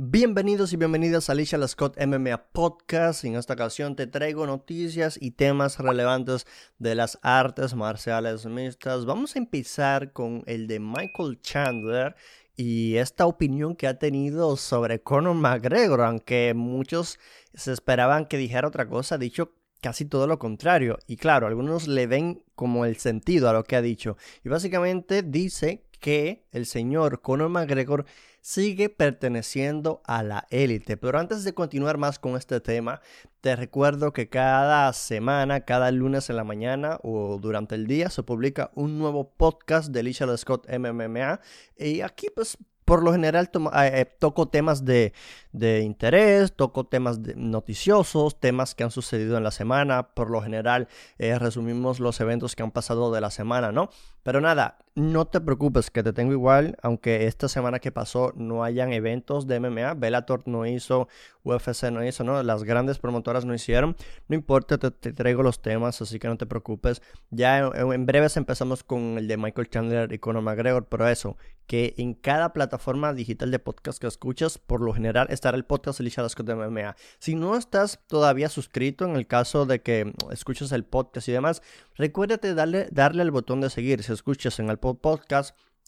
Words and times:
Bienvenidos 0.00 0.72
y 0.72 0.76
bienvenidas 0.76 1.28
a 1.28 1.32
Alicia 1.32 1.58
Scott 1.66 1.98
MMA 2.00 2.52
Podcast. 2.52 3.24
En 3.24 3.34
esta 3.34 3.54
ocasión 3.54 3.96
te 3.96 4.06
traigo 4.06 4.46
noticias 4.46 5.18
y 5.20 5.32
temas 5.32 5.80
relevantes 5.80 6.46
de 6.78 6.94
las 6.94 7.18
artes 7.20 7.74
marciales 7.74 8.46
mixtas. 8.46 9.06
Vamos 9.06 9.34
a 9.34 9.40
empezar 9.40 10.12
con 10.12 10.44
el 10.46 10.68
de 10.68 10.78
Michael 10.78 11.40
Chandler 11.40 12.14
y 12.54 12.94
esta 12.94 13.26
opinión 13.26 13.74
que 13.74 13.88
ha 13.88 13.98
tenido 13.98 14.56
sobre 14.56 15.02
Conor 15.02 15.34
McGregor, 15.34 16.02
aunque 16.02 16.54
muchos 16.54 17.18
se 17.52 17.72
esperaban 17.72 18.26
que 18.26 18.36
dijera 18.36 18.68
otra 18.68 18.88
cosa, 18.88 19.16
ha 19.16 19.18
dicho 19.18 19.52
casi 19.80 20.04
todo 20.04 20.28
lo 20.28 20.38
contrario. 20.38 20.96
Y 21.08 21.16
claro, 21.16 21.48
algunos 21.48 21.88
le 21.88 22.06
ven 22.06 22.44
como 22.54 22.84
el 22.84 22.98
sentido 22.98 23.48
a 23.48 23.52
lo 23.52 23.64
que 23.64 23.74
ha 23.74 23.82
dicho. 23.82 24.16
Y 24.44 24.48
básicamente 24.48 25.24
dice 25.24 25.88
que 25.98 26.44
el 26.52 26.66
señor 26.66 27.20
Conor 27.20 27.48
McGregor 27.48 28.06
sigue 28.40 28.88
perteneciendo 28.88 30.00
a 30.04 30.22
la 30.22 30.46
élite. 30.50 30.96
Pero 30.96 31.18
antes 31.18 31.44
de 31.44 31.54
continuar 31.54 31.98
más 31.98 32.18
con 32.18 32.36
este 32.36 32.60
tema, 32.60 33.00
te 33.40 33.56
recuerdo 33.56 34.12
que 34.12 34.28
cada 34.28 34.92
semana, 34.92 35.60
cada 35.60 35.90
lunes 35.90 36.30
en 36.30 36.36
la 36.36 36.44
mañana 36.44 36.98
o 37.02 37.38
durante 37.40 37.74
el 37.74 37.86
día 37.86 38.10
se 38.10 38.22
publica 38.22 38.70
un 38.74 38.98
nuevo 38.98 39.30
podcast 39.30 39.90
de 39.90 40.00
Alicia 40.00 40.36
Scott 40.36 40.66
MMMA. 40.70 41.40
Y 41.76 42.00
aquí 42.00 42.28
pues 42.34 42.58
por 42.88 43.02
lo 43.02 43.12
general 43.12 43.50
eh, 43.82 44.06
toco 44.18 44.48
temas 44.48 44.82
de, 44.86 45.12
interés, 45.52 46.54
toco 46.56 46.86
temas 46.86 47.18
noticiosos, 47.36 48.40
temas 48.40 48.74
que 48.74 48.82
han 48.82 48.90
sucedido 48.90 49.36
en 49.36 49.44
la 49.44 49.50
semana. 49.50 50.14
Por 50.14 50.30
lo 50.30 50.40
general 50.40 50.88
eh, 51.18 51.38
resumimos 51.38 52.00
los 52.00 52.18
eventos 52.22 52.56
que 52.56 52.62
han 52.62 52.70
pasado 52.70 53.12
de 53.12 53.20
la 53.20 53.30
semana, 53.30 53.72
¿no? 53.72 53.90
Pero 54.22 54.40
nada, 54.40 54.78
no 54.98 55.26
te 55.26 55.40
preocupes 55.40 55.92
que 55.92 56.02
te 56.02 56.12
tengo 56.12 56.32
igual, 56.32 56.76
aunque 56.82 57.26
esta 57.26 57.48
semana 57.48 57.78
que 57.78 57.92
pasó 57.92 58.32
no 58.34 58.64
hayan 58.64 58.92
eventos 58.92 59.46
de 59.46 59.60
MMA, 59.60 59.94
Bellator 59.94 60.42
no 60.46 60.66
hizo, 60.66 61.06
UFC 61.44 61.84
no 61.92 62.04
hizo, 62.04 62.24
¿no? 62.24 62.42
Las 62.42 62.64
grandes 62.64 62.98
promotoras 62.98 63.44
no 63.44 63.54
hicieron. 63.54 63.96
No 64.26 64.34
importa, 64.34 64.76
te, 64.76 64.90
traigo 65.12 65.44
los 65.44 65.62
temas, 65.62 66.02
así 66.02 66.18
que 66.18 66.26
no 66.26 66.36
te 66.36 66.46
preocupes. 66.46 67.00
Ya 67.30 67.58
en, 67.58 67.92
en 67.92 68.06
breves 68.06 68.36
empezamos 68.36 68.82
con 68.82 69.18
el 69.18 69.28
de 69.28 69.36
Michael 69.36 69.70
Chandler 69.70 70.12
y 70.12 70.18
Conor 70.18 70.42
McGregor, 70.42 70.86
pero 70.86 71.08
eso, 71.08 71.36
que 71.68 71.94
en 71.98 72.14
cada 72.14 72.52
plataforma 72.52 73.12
digital 73.12 73.50
de 73.50 73.58
podcast 73.58 74.00
que 74.00 74.06
escuchas, 74.06 74.58
por 74.58 74.80
lo 74.80 74.94
general 74.94 75.28
estará 75.30 75.56
el 75.56 75.64
podcast 75.64 76.00
Alicia 76.00 76.22
Lascott 76.22 76.46
de 76.46 76.54
MMA. 76.54 76.96
Si 77.18 77.34
no 77.34 77.56
estás 77.56 78.00
todavía 78.08 78.48
suscrito, 78.48 79.04
en 79.04 79.14
el 79.16 79.26
caso 79.26 79.66
de 79.66 79.80
que 79.82 80.12
escuches 80.32 80.72
el 80.72 80.84
podcast 80.84 81.28
y 81.28 81.32
demás, 81.32 81.62
recuérdate 81.94 82.54
darle, 82.54 82.88
darle 82.90 83.20
al 83.20 83.30
botón 83.30 83.60
de 83.60 83.68
seguir. 83.68 84.02
Si 84.02 84.12
escuchas 84.12 84.58
en 84.58 84.70
el 84.70 84.78
podcast, 84.78 84.87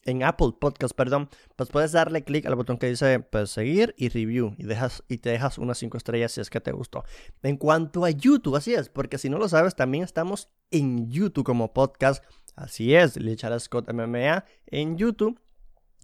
en 0.05 0.23
Apple 0.23 0.53
Podcast, 0.59 0.95
perdón, 0.95 1.29
pues 1.57 1.69
puedes 1.69 1.93
darle 1.93 2.25
clic 2.25 2.47
al 2.47 2.55
botón 2.55 2.79
que 2.79 2.89
dice 2.89 3.21
pues, 3.21 3.51
seguir 3.51 3.95
y 3.99 4.09
review 4.09 4.55
y, 4.57 4.65
dejas, 4.65 5.05
y 5.09 5.19
te 5.19 5.31
dejas 5.31 5.59
unas 5.59 5.79
5 5.79 5.97
estrellas 5.97 6.33
si 6.33 6.41
es 6.41 6.51
que 6.51 6.61
te 6.61 6.73
gustó. 6.73 7.05
En 7.43 7.57
cuanto 7.57 8.05
a 8.05 8.11
YouTube, 8.11 8.57
así 8.57 8.75
es, 8.75 8.89
porque 8.89 9.19
si 9.19 9.29
no 9.29 9.39
lo 9.39 9.49
sabes, 9.49 9.77
también 9.77 10.05
estamos 10.05 10.49
en 10.71 11.11
YouTube 11.11 11.45
como 11.45 11.73
podcast. 11.73 12.25
Así 12.57 12.95
es, 12.95 13.17
Lichara 13.17 13.59
Scott 13.59 13.93
MMA 13.93 14.45
en 14.67 14.97
YouTube 14.97 15.41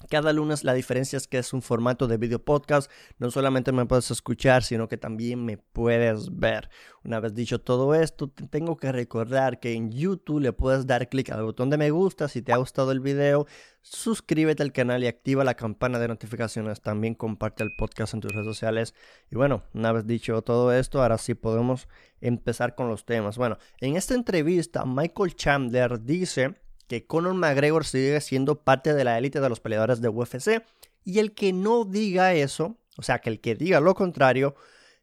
cada 0.08 0.33
lunes 0.33 0.62
la 0.62 0.75
diferencia 0.75 1.16
es 1.16 1.27
que 1.27 1.39
es 1.39 1.52
un 1.52 1.62
formato 1.62 2.06
de 2.06 2.16
video 2.16 2.39
podcast. 2.39 2.91
No 3.19 3.30
solamente 3.30 3.72
me 3.72 3.86
puedes 3.86 4.11
escuchar, 4.11 4.62
sino 4.62 4.89
que 4.89 4.97
también 4.97 5.44
me 5.44 5.56
puedes 5.56 6.36
ver. 6.39 6.70
Una 7.02 7.19
vez 7.19 7.34
dicho 7.34 7.61
todo 7.61 7.94
esto, 7.94 8.28
te 8.28 8.47
tengo 8.47 8.77
que 8.77 8.92
recordar 8.92 9.58
que 9.58 9.72
en 9.72 9.91
YouTube 9.91 10.41
le 10.41 10.52
puedes 10.52 10.86
dar 10.86 11.08
clic 11.08 11.30
al 11.30 11.42
botón 11.44 11.70
de 11.70 11.78
me 11.78 11.91
gusta 11.91 12.28
si 12.28 12.42
te 12.42 12.52
ha 12.52 12.56
gustado 12.56 12.92
el 12.92 13.00
video. 13.00 13.47
Suscríbete 13.80 14.62
al 14.62 14.72
canal 14.72 15.02
y 15.02 15.06
activa 15.06 15.44
la 15.44 15.55
campana 15.55 15.98
de 15.98 16.08
notificaciones. 16.08 16.80
También 16.80 17.14
comparte 17.14 17.64
el 17.64 17.72
podcast 17.72 18.14
en 18.14 18.20
tus 18.20 18.33
redes 18.33 18.47
sociales. 18.47 18.94
Y 19.30 19.36
bueno, 19.36 19.64
una 19.72 19.92
vez 19.92 20.06
dicho 20.06 20.42
todo 20.42 20.72
esto, 20.72 21.02
ahora 21.02 21.19
sí 21.19 21.34
podemos 21.34 21.89
empezar 22.20 22.74
con 22.74 22.89
los 22.89 23.05
temas. 23.05 23.39
Bueno, 23.39 23.58
en 23.80 23.97
esta 23.97 24.14
entrevista, 24.14 24.84
Michael 24.84 25.34
Chandler 25.36 26.02
dice 26.02 26.57
que 26.89 27.07
Conor 27.07 27.35
McGregor 27.35 27.85
sigue 27.85 28.20
siendo 28.20 28.63
parte 28.63 28.95
de 28.95 29.05
la 29.05 29.19
élite 29.19 29.41
de 29.41 29.48
los 29.48 29.61
peleadores 29.61 30.01
de 30.01 30.08
UFC. 30.08 30.64
Y 31.05 31.19
el 31.19 31.35
que 31.35 31.52
no 31.52 31.85
diga 31.85 32.35
eso, 32.35 32.77
o 32.97 33.02
sea, 33.02 33.20
que 33.20 33.30
el 33.30 33.41
que 33.41 33.55
diga 33.55 33.80
lo 33.80 33.95
contrario, 33.95 34.55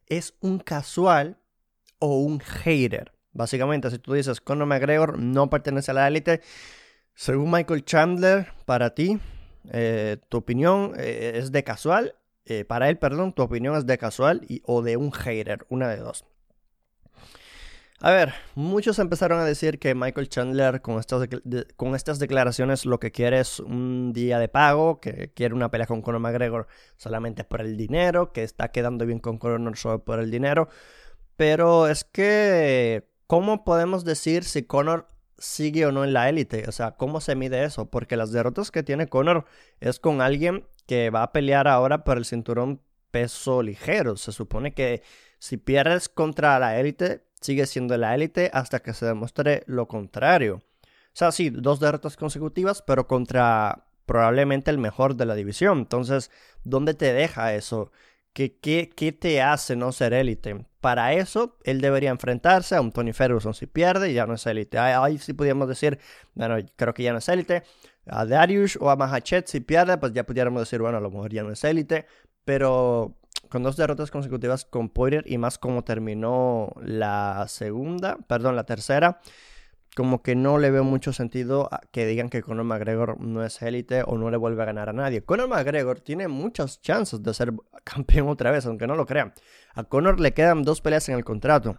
es 0.06 0.34
un 0.40 0.58
casual 0.58 1.38
o 1.98 2.18
un 2.18 2.40
hater. 2.40 3.12
Básicamente, 3.32 3.90
si 3.90 3.98
tú 3.98 4.14
dices 4.14 4.40
Conor 4.40 4.66
McGregor 4.66 5.18
no 5.18 5.50
pertenece 5.50 5.90
a 5.90 5.94
la 5.94 6.08
élite, 6.08 6.40
según 7.14 7.50
Michael 7.50 7.84
Chandler, 7.84 8.48
para 8.64 8.94
ti, 8.94 9.18
eh, 9.72 10.18
tu 10.28 10.38
opinión 10.38 10.92
eh, 10.96 11.32
es 11.36 11.52
de 11.52 11.64
casual. 11.64 12.16
Eh, 12.44 12.64
para 12.64 12.90
él, 12.90 12.98
perdón, 12.98 13.32
tu 13.32 13.42
opinión 13.42 13.76
es 13.76 13.86
de 13.86 13.96
casual 13.98 14.42
y, 14.48 14.62
o 14.64 14.82
de 14.82 14.96
un 14.96 15.12
hater, 15.12 15.66
una 15.68 15.88
de 15.88 15.96
dos. 15.96 16.24
A 18.00 18.10
ver, 18.10 18.34
muchos 18.54 18.98
empezaron 18.98 19.40
a 19.40 19.44
decir 19.44 19.78
que 19.78 19.94
Michael 19.94 20.28
Chandler 20.28 20.82
con 20.82 20.98
estas, 20.98 21.28
con 21.76 21.94
estas 21.94 22.18
declaraciones 22.18 22.86
lo 22.86 22.98
que 22.98 23.12
quiere 23.12 23.40
es 23.40 23.60
un 23.60 24.12
día 24.12 24.38
de 24.38 24.48
pago, 24.48 25.00
que 25.00 25.32
quiere 25.32 25.54
una 25.54 25.70
pelea 25.70 25.86
con 25.86 26.02
Conor 26.02 26.20
McGregor 26.20 26.66
solamente 26.96 27.44
por 27.44 27.60
el 27.60 27.76
dinero, 27.76 28.32
que 28.32 28.42
está 28.42 28.72
quedando 28.72 29.06
bien 29.06 29.20
con 29.20 29.38
Conor 29.38 29.76
solo 29.78 30.04
por 30.04 30.18
el 30.18 30.30
dinero. 30.30 30.68
Pero 31.36 31.88
es 31.88 32.04
que, 32.04 33.08
¿cómo 33.26 33.64
podemos 33.64 34.04
decir 34.04 34.44
si 34.44 34.64
Conor 34.64 35.08
sigue 35.38 35.86
o 35.86 35.92
no 35.92 36.04
en 36.04 36.12
la 36.12 36.28
élite? 36.28 36.68
O 36.68 36.72
sea, 36.72 36.92
¿cómo 36.96 37.20
se 37.20 37.36
mide 37.36 37.64
eso? 37.64 37.90
Porque 37.90 38.16
las 38.16 38.32
derrotas 38.32 38.70
que 38.70 38.82
tiene 38.82 39.08
Conor 39.08 39.46
es 39.80 40.00
con 40.00 40.20
alguien 40.20 40.66
que 40.86 41.10
va 41.10 41.22
a 41.22 41.32
pelear 41.32 41.68
ahora 41.68 42.04
por 42.04 42.18
el 42.18 42.24
cinturón 42.24 42.80
peso 43.10 43.62
ligero. 43.62 44.16
Se 44.16 44.32
supone 44.32 44.74
que 44.74 45.02
si 45.44 45.58
pierdes 45.58 46.08
contra 46.08 46.58
la 46.58 46.80
élite, 46.80 47.22
sigue 47.38 47.66
siendo 47.66 47.98
la 47.98 48.14
élite 48.14 48.50
hasta 48.54 48.80
que 48.80 48.94
se 48.94 49.04
demuestre 49.04 49.62
lo 49.66 49.86
contrario. 49.88 50.62
O 50.82 51.12
sea, 51.12 51.32
sí, 51.32 51.50
dos 51.50 51.80
derrotas 51.80 52.16
consecutivas, 52.16 52.80
pero 52.80 53.06
contra 53.06 53.84
probablemente 54.06 54.70
el 54.70 54.78
mejor 54.78 55.16
de 55.16 55.26
la 55.26 55.34
división. 55.34 55.80
Entonces, 55.80 56.30
¿dónde 56.64 56.94
te 56.94 57.12
deja 57.12 57.52
eso? 57.52 57.92
¿Qué, 58.32 58.56
qué, 58.56 58.88
qué 58.96 59.12
te 59.12 59.42
hace 59.42 59.76
no 59.76 59.92
ser 59.92 60.14
élite? 60.14 60.64
Para 60.80 61.12
eso, 61.12 61.58
él 61.64 61.82
debería 61.82 62.08
enfrentarse 62.08 62.74
a 62.74 62.80
un 62.80 62.90
Tony 62.90 63.12
Ferguson 63.12 63.52
si 63.52 63.66
pierde, 63.66 64.14
ya 64.14 64.24
no 64.24 64.32
es 64.32 64.46
élite. 64.46 64.78
Ahí, 64.78 65.18
sí 65.18 65.34
podríamos 65.34 65.68
decir, 65.68 65.98
bueno, 66.32 66.56
creo 66.76 66.94
que 66.94 67.02
ya 67.02 67.12
no 67.12 67.18
es 67.18 67.28
élite. 67.28 67.64
A 68.06 68.24
Darius 68.24 68.78
o 68.80 68.88
a 68.88 68.96
Mahachet 68.96 69.46
si 69.46 69.60
pierde, 69.60 69.98
pues 69.98 70.14
ya 70.14 70.24
pudiéramos 70.24 70.62
decir, 70.62 70.80
bueno, 70.80 70.96
a 70.96 71.00
lo 71.02 71.10
mejor 71.10 71.30
ya 71.30 71.42
no 71.42 71.52
es 71.52 71.62
élite. 71.64 72.06
Pero 72.46 73.18
con 73.54 73.62
dos 73.62 73.76
derrotas 73.76 74.10
consecutivas 74.10 74.64
con 74.64 74.88
Poirier 74.88 75.22
y 75.28 75.38
más 75.38 75.58
como 75.58 75.84
terminó 75.84 76.72
la 76.82 77.46
segunda, 77.46 78.18
perdón, 78.26 78.56
la 78.56 78.64
tercera, 78.64 79.20
como 79.94 80.24
que 80.24 80.34
no 80.34 80.58
le 80.58 80.72
veo 80.72 80.82
mucho 80.82 81.12
sentido 81.12 81.70
que 81.92 82.04
digan 82.04 82.30
que 82.30 82.42
Conor 82.42 82.64
McGregor 82.64 83.20
no 83.20 83.44
es 83.44 83.62
élite 83.62 84.02
o 84.04 84.18
no 84.18 84.28
le 84.32 84.38
vuelve 84.38 84.60
a 84.64 84.66
ganar 84.66 84.88
a 84.88 84.92
nadie. 84.92 85.22
Conor 85.22 85.46
McGregor 85.46 86.00
tiene 86.00 86.26
muchas 86.26 86.80
chances 86.80 87.22
de 87.22 87.32
ser 87.32 87.52
campeón 87.84 88.28
otra 88.28 88.50
vez, 88.50 88.66
aunque 88.66 88.88
no 88.88 88.96
lo 88.96 89.06
crean. 89.06 89.32
A 89.74 89.84
Conor 89.84 90.18
le 90.18 90.34
quedan 90.34 90.64
dos 90.64 90.80
peleas 90.80 91.08
en 91.08 91.14
el 91.14 91.24
contrato. 91.24 91.76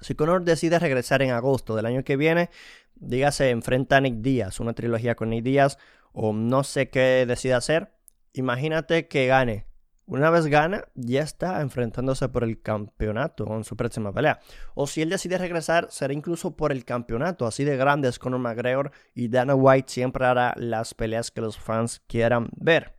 Si 0.00 0.14
Conor 0.14 0.44
decide 0.44 0.78
regresar 0.78 1.22
en 1.22 1.32
agosto 1.32 1.74
del 1.74 1.86
año 1.86 2.04
que 2.04 2.16
viene, 2.16 2.50
dígase 2.94 3.50
enfrenta 3.50 3.96
a 3.96 4.00
Nick 4.00 4.18
Díaz, 4.18 4.60
una 4.60 4.74
trilogía 4.74 5.16
con 5.16 5.30
Nick 5.30 5.42
Díaz, 5.42 5.76
o 6.12 6.32
no 6.32 6.62
sé 6.62 6.88
qué 6.88 7.24
decida 7.26 7.56
hacer, 7.56 7.90
imagínate 8.32 9.08
que 9.08 9.26
gane 9.26 9.73
una 10.06 10.30
vez 10.30 10.46
gana, 10.46 10.84
ya 10.94 11.22
está 11.22 11.60
enfrentándose 11.60 12.28
por 12.28 12.44
el 12.44 12.60
campeonato 12.60 13.46
en 13.56 13.64
su 13.64 13.76
próxima 13.76 14.12
pelea. 14.12 14.40
O 14.74 14.86
si 14.86 15.02
él 15.02 15.08
decide 15.08 15.38
regresar, 15.38 15.88
será 15.90 16.12
incluso 16.12 16.56
por 16.56 16.72
el 16.72 16.84
campeonato. 16.84 17.46
Así 17.46 17.64
de 17.64 17.76
grandes 17.76 18.18
Conor 18.18 18.40
McGregor 18.40 18.90
y 19.14 19.28
Dana 19.28 19.54
White 19.54 19.90
siempre 19.90 20.26
hará 20.26 20.54
las 20.56 20.94
peleas 20.94 21.30
que 21.30 21.40
los 21.40 21.58
fans 21.58 22.02
quieran 22.06 22.50
ver. 22.56 22.94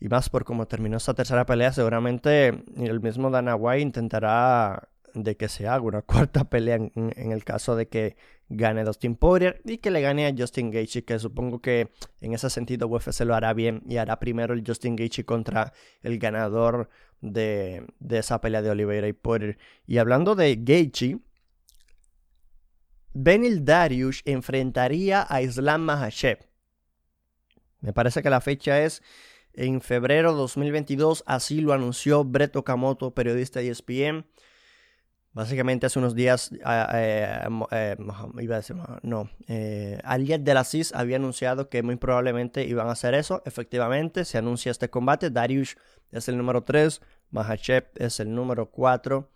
Y 0.00 0.08
más 0.08 0.28
por 0.28 0.44
cómo 0.44 0.66
terminó 0.66 0.98
esta 0.98 1.14
tercera 1.14 1.46
pelea, 1.46 1.72
seguramente 1.72 2.64
el 2.76 3.00
mismo 3.00 3.30
Dana 3.30 3.56
White 3.56 3.82
intentará 3.82 4.88
de 5.14 5.36
que 5.36 5.48
se 5.48 5.66
haga 5.66 5.82
una 5.82 6.02
cuarta 6.06 6.44
pelea 6.44 6.76
en, 6.76 7.32
el 7.32 7.44
caso 7.44 7.76
de 7.76 7.88
que 7.88 8.16
gane 8.48 8.84
Dustin 8.84 9.16
Poirier 9.16 9.62
y 9.64 9.78
que 9.78 9.90
le 9.90 10.00
gane 10.00 10.26
a 10.26 10.34
Justin 10.36 10.70
Gaethje, 10.70 11.04
que 11.04 11.18
supongo 11.18 11.60
que 11.60 11.90
en 12.20 12.34
ese 12.34 12.50
sentido 12.50 12.88
UFC 12.88 13.20
lo 13.20 13.34
hará 13.34 13.54
bien 13.54 13.82
y 13.88 13.96
hará 13.96 14.18
primero 14.18 14.54
el 14.54 14.64
Justin 14.66 14.96
Gaethje 14.96 15.24
contra 15.24 15.72
el 16.02 16.18
ganador 16.18 16.90
de, 17.20 17.86
esa 18.10 18.40
pelea 18.40 18.60
de 18.60 18.70
Oliveira 18.70 19.08
y 19.08 19.12
Poirier. 19.12 19.58
Y 19.86 19.98
hablando 19.98 20.34
de 20.34 20.56
Gaethje, 20.60 21.18
Benil 23.14 23.64
Darius 23.64 24.22
enfrentaría 24.24 25.24
a 25.28 25.40
Islam 25.40 25.82
Makhachev. 25.82 26.38
Me 27.80 27.92
parece 27.92 28.22
que 28.22 28.30
la 28.30 28.40
fecha 28.40 28.82
es 28.82 29.02
en 29.52 29.80
febrero 29.80 30.32
2022, 30.32 31.22
así 31.26 31.60
lo 31.60 31.72
anunció 31.72 32.24
Brett 32.24 32.56
Okamoto, 32.56 33.14
periodista 33.14 33.60
de 33.60 33.68
ESPN. 33.68 34.26
Básicamente 35.34 35.86
hace 35.86 35.98
unos 35.98 36.14
días, 36.14 36.52
ah, 36.64 36.92
eh, 36.94 37.48
eh, 37.72 37.96
iba 38.38 38.54
a 38.54 38.58
decir, 38.58 38.76
no, 39.02 39.28
eh, 39.48 39.98
Aliet 40.04 40.42
de 40.42 40.54
la 40.54 40.64
había 40.94 41.16
anunciado 41.16 41.68
que 41.68 41.82
muy 41.82 41.96
probablemente 41.96 42.64
iban 42.64 42.86
a 42.86 42.92
hacer 42.92 43.14
eso. 43.14 43.42
Efectivamente, 43.44 44.24
se 44.24 44.38
anuncia 44.38 44.70
este 44.70 44.90
combate. 44.90 45.30
Darius 45.30 45.76
es 46.12 46.28
el 46.28 46.38
número 46.38 46.62
3, 46.62 47.00
Mahachev 47.32 47.86
es 47.96 48.20
el 48.20 48.32
número 48.32 48.70
4. 48.70 49.28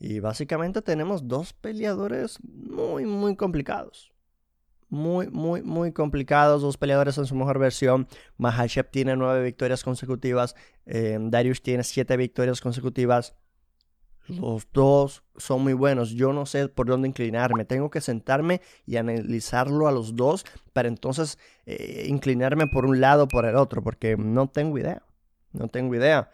Y 0.00 0.18
básicamente 0.18 0.82
tenemos 0.82 1.28
dos 1.28 1.52
peleadores 1.52 2.40
muy, 2.42 3.06
muy 3.06 3.36
complicados. 3.36 4.12
Muy, 4.88 5.28
muy, 5.28 5.62
muy 5.62 5.92
complicados. 5.92 6.62
Dos 6.62 6.76
peleadores 6.76 7.16
en 7.16 7.26
su 7.26 7.36
mejor 7.36 7.60
versión. 7.60 8.08
Mahachev 8.38 8.90
tiene 8.90 9.14
nueve 9.14 9.44
victorias 9.44 9.84
consecutivas. 9.84 10.56
Darius 10.84 11.62
tiene 11.62 11.84
siete 11.84 12.16
victorias 12.16 12.60
consecutivas. 12.60 13.36
Los 14.28 14.68
dos 14.72 15.22
son 15.36 15.62
muy 15.62 15.72
buenos. 15.72 16.10
Yo 16.10 16.32
no 16.32 16.44
sé 16.44 16.68
por 16.68 16.86
dónde 16.86 17.08
inclinarme. 17.08 17.64
Tengo 17.64 17.90
que 17.90 18.00
sentarme 18.00 18.60
y 18.86 18.96
analizarlo 18.96 19.88
a 19.88 19.92
los 19.92 20.16
dos 20.16 20.44
para 20.72 20.88
entonces 20.88 21.38
eh, 21.66 22.06
inclinarme 22.08 22.66
por 22.66 22.84
un 22.84 23.00
lado 23.00 23.24
o 23.24 23.28
por 23.28 23.46
el 23.46 23.56
otro, 23.56 23.82
porque 23.82 24.16
no 24.16 24.48
tengo 24.48 24.78
idea. 24.78 25.02
No 25.52 25.68
tengo 25.68 25.94
idea. 25.94 26.30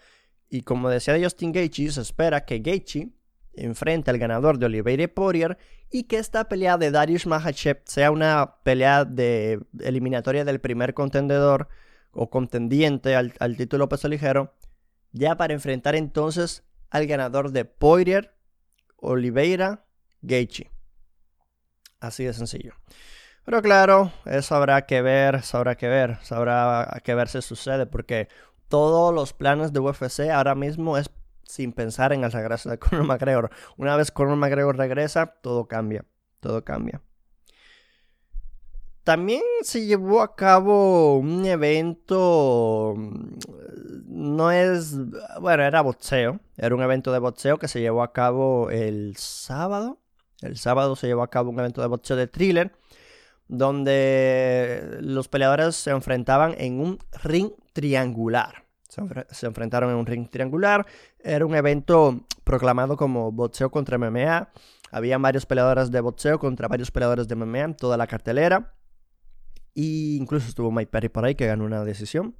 Y 0.51 0.63
como 0.63 0.89
decía 0.89 1.19
Justin 1.23 1.53
Gaethje, 1.53 1.93
se 1.93 2.01
espera 2.01 2.45
que 2.45 2.59
Gaethje 2.59 3.11
enfrente 3.57 4.11
al 4.11 4.19
ganador 4.19 4.59
de 4.59 4.67
Oliveira 4.67 5.05
y 5.05 5.07
Poirier 5.07 5.59
y 5.91 6.05
que 6.05 6.19
esta 6.19 6.49
pelea 6.49 6.77
de 6.77 6.91
Darius 6.91 7.27
Mahachev 7.27 7.83
sea 7.85 8.11
una 8.11 8.57
pelea 8.65 9.05
de 9.05 9.61
eliminatoria 9.81 10.45
del 10.45 10.61
primer 10.61 10.95
contendedor 10.95 11.69
o 12.11 12.31
contendiente 12.31 13.15
al, 13.15 13.33
al 13.39 13.57
título 13.57 13.89
peso 13.89 14.09
ligero, 14.09 14.55
ya 15.13 15.37
para 15.37 15.55
enfrentar 15.55 15.95
entonces 15.95 16.65
al 16.95 17.09
ganador 17.09 17.51
de 17.51 17.65
Poirier, 17.65 18.37
Oliveira, 18.99 19.85
Gaethje. 20.23 20.71
Así 21.99 22.23
de 22.23 22.33
sencillo. 22.33 22.73
Pero 23.45 23.61
claro, 23.63 24.13
eso 24.27 24.55
habrá 24.55 24.87
que 24.87 25.03
ver, 25.03 25.35
eso 25.35 25.57
habrá 25.57 25.75
que 25.75 25.89
ver, 25.89 26.19
eso 26.23 26.37
habrá 26.37 27.01
que 27.03 27.17
ver 27.17 27.29
si 27.29 27.43
sucede, 27.43 27.87
porque 27.87 28.29
todos 28.69 29.13
los 29.13 29.33
planes 29.33 29.73
de 29.73 29.81
UFC 29.81 30.31
ahora 30.33 30.55
mismo 30.55 30.97
es 30.97 31.11
sin 31.43 31.73
pensar 31.73 32.13
en 32.13 32.23
el 32.23 32.31
regreso 32.31 32.71
de 32.71 32.79
Conor 32.79 33.05
McGregor. 33.05 33.51
Una 33.77 33.97
vez 33.97 34.13
Conor 34.13 34.37
McGregor 34.37 34.77
regresa, 34.77 35.27
todo 35.27 35.67
cambia, 35.67 36.05
todo 36.39 36.65
cambia. 36.65 37.03
También 39.03 39.43
se 39.63 39.85
llevó 39.85 40.23
a 40.23 40.37
cabo 40.37 41.19
un 41.19 41.45
evento, 41.45 42.95
mm, 42.97 43.35
no 44.25 44.51
es, 44.51 44.97
bueno, 45.41 45.63
era 45.63 45.83
boxeo, 45.83 46.41
era 46.57 46.75
un 46.75 46.83
evento 46.83 47.13
de 47.13 47.19
boxeo 47.19 47.59
que 47.59 47.69
se 47.69 47.81
llevó 47.81 48.03
a 48.03 48.13
cabo 48.13 48.71
el 48.71 49.17
sábado. 49.17 50.01
El 50.41 50.57
sábado 50.57 50.97
se 50.97 51.07
llevó 51.07 51.23
a 51.23 51.31
cabo 51.31 51.51
un 51.51 51.59
evento 51.59 51.81
de 51.81 51.89
boxeo 51.89 52.17
de 52.17 52.27
thriller, 52.27 52.73
donde 53.49 54.99
los 55.01 55.29
peleadores 55.29 55.77
se 55.77 55.91
enfrentaban 55.91 56.55
en 56.59 56.81
un 56.81 56.99
ring 57.23 57.53
triangular. 57.73 58.65
Se, 58.89 59.47
enfrentaron 59.47 59.91
en 59.91 59.97
un 59.97 60.07
ring 60.07 60.29
triangular. 60.31 60.87
Era 61.19 61.45
un 61.45 61.55
evento 61.55 62.25
proclamado 62.45 62.97
como 62.97 63.33
boxeo 63.33 63.71
contra 63.71 63.99
MMA. 63.99 64.51
Había 64.91 65.19
varios 65.19 65.47
peleadores 65.47 65.91
de 65.91 66.01
boxeo 66.01 66.39
contra 66.39 66.69
varios 66.69 66.91
peleadores 66.91 67.27
de 67.27 67.35
MMA 67.35 67.61
en 67.61 67.77
toda 67.77 67.97
la 67.97 68.07
cartelera. 68.07 68.75
Y 69.75 70.17
incluso 70.17 70.49
estuvo 70.49 70.71
Mike 70.71 70.91
Perry 70.91 71.09
por 71.09 71.25
ahí 71.25 71.35
que 71.35 71.47
ganó 71.47 71.65
una 71.65 71.85
decisión. 71.85 72.37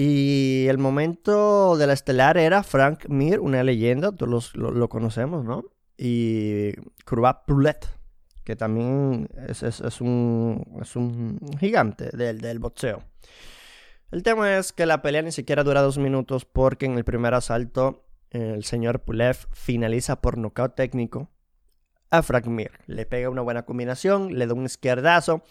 Y 0.00 0.66
el 0.68 0.78
momento 0.78 1.76
de 1.76 1.88
la 1.88 1.92
estelar 1.92 2.38
era 2.38 2.62
Frank 2.62 3.06
Mir, 3.08 3.40
una 3.40 3.64
leyenda, 3.64 4.12
todos 4.12 4.54
lo, 4.54 4.88
conocemos, 4.88 5.44
¿no? 5.44 5.64
Y 5.96 6.70
Kurbat 7.04 7.44
Poulet, 7.44 7.84
que 8.44 8.54
también 8.54 9.28
es, 9.48 10.00
un, 10.00 11.40
gigante 11.58 12.16
del, 12.16 12.40
del 12.40 12.60
boxeo. 12.60 13.02
El 14.12 14.22
tema 14.22 14.56
es 14.56 14.72
que 14.72 14.86
la 14.86 15.02
pelea 15.02 15.22
ni 15.22 15.32
siquiera 15.32 15.64
dura 15.64 15.82
dos 15.82 15.98
minutos 15.98 16.44
porque 16.44 16.86
en 16.86 16.96
el 16.96 17.04
primer 17.04 17.34
asalto 17.34 18.06
el 18.30 18.62
señor 18.62 19.00
Pulev 19.00 19.36
finaliza 19.52 20.20
por 20.20 20.38
nocaut 20.38 20.76
técnico 20.76 21.28
a 22.10 22.22
Frank 22.22 22.46
Mir. 22.46 22.70
Le 22.86 23.04
pega 23.04 23.30
una 23.30 23.42
buena 23.42 23.64
combinación, 23.64 24.38
le 24.38 24.46
da 24.46 24.54
un 24.54 24.64
izquierdazo 24.64 25.42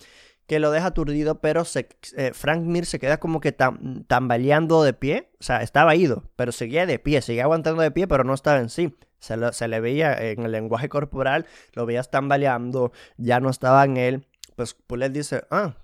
que 0.48 0.60
lo 0.60 0.72
deja 0.72 0.88
aturdido, 0.88 1.42
pero 1.42 1.64
eh, 1.76 2.32
Frank 2.34 2.62
Mir 2.62 2.86
se 2.86 3.00
queda 3.00 3.20
como 3.20 3.42
que 3.42 3.52
tambaleando 3.52 4.82
de 4.82 4.94
pie. 4.94 5.30
O 5.40 5.44
sea, 5.44 5.62
estaba 5.62 5.96
ido, 5.96 6.24
pero 6.36 6.52
seguía 6.52 6.86
de 6.86 7.00
pie, 7.00 7.22
seguía 7.22 7.44
aguantando 7.44 7.82
de 7.82 7.92
pie, 7.92 8.08
pero 8.08 8.24
no 8.24 8.34
estaba 8.34 8.60
en 8.60 8.70
sí. 8.70 8.98
Se, 9.20 9.36
le 9.68 9.80
veía 9.80 10.14
en 10.14 10.44
el 10.44 10.52
lenguaje 10.52 10.90
corporal, 10.90 11.48
lo 11.74 11.86
veías 11.86 12.12
tambaleando, 12.12 12.92
ya 13.18 13.40
no 13.40 13.50
estaba 13.50 13.84
en 13.84 13.98
él. 13.98 14.28
Pues 14.56 14.74
Pulet 14.74 15.12
dice, 15.12 15.44
ah, 15.52 15.76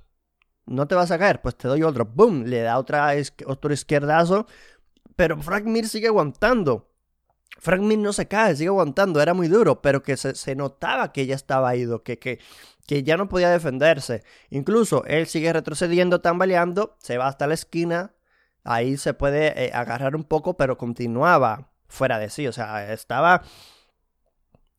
no 0.66 0.88
te 0.88 0.96
vas 0.96 1.12
a 1.12 1.20
caer, 1.20 1.42
pues 1.42 1.58
te 1.58 1.68
doy 1.68 1.84
otro. 1.84 2.06
¡Boom! 2.06 2.44
Le 2.46 2.62
da 2.62 2.78
otra, 2.78 3.12
otro 3.46 3.74
izquierdazo, 3.74 4.48
pero 5.16 5.38
Frank 5.42 5.66
Mir 5.66 5.90
sigue 5.90 6.08
aguantando. 6.08 6.93
Frank 7.64 7.82
no 7.82 8.12
se 8.12 8.28
cae, 8.28 8.58
sigue 8.58 8.68
aguantando, 8.68 9.22
era 9.22 9.34
muy 9.34 9.48
duro, 9.48 9.82
pero 9.82 10.04
que 10.04 10.18
se, 10.18 10.56
notaba 10.56 11.14
que 11.14 11.26
ya 11.26 11.36
estaba 11.36 11.74
ido, 11.78 12.04
que, 12.04 12.20
que, 12.20 12.40
que 12.86 13.04
ya 13.04 13.16
no 13.16 13.30
podía 13.30 13.50
defenderse. 13.50 14.22
Incluso 14.50 15.06
él 15.06 15.28
sigue 15.28 15.54
retrocediendo, 15.54 16.20
tambaleando, 16.20 16.98
se 17.00 17.18
va 17.18 17.28
hasta 17.28 17.48
la 17.48 17.54
esquina, 17.54 18.12
ahí 18.66 18.98
se 18.98 19.14
puede 19.14 19.68
eh, 19.68 19.72
agarrar 19.74 20.18
un 20.18 20.26
poco, 20.26 20.58
pero 20.58 20.78
continuaba 20.78 21.70
fuera 21.88 22.20
de 22.20 22.30
sí, 22.30 22.48
o 22.48 22.52
sea, 22.52 22.92
estaba... 22.92 23.44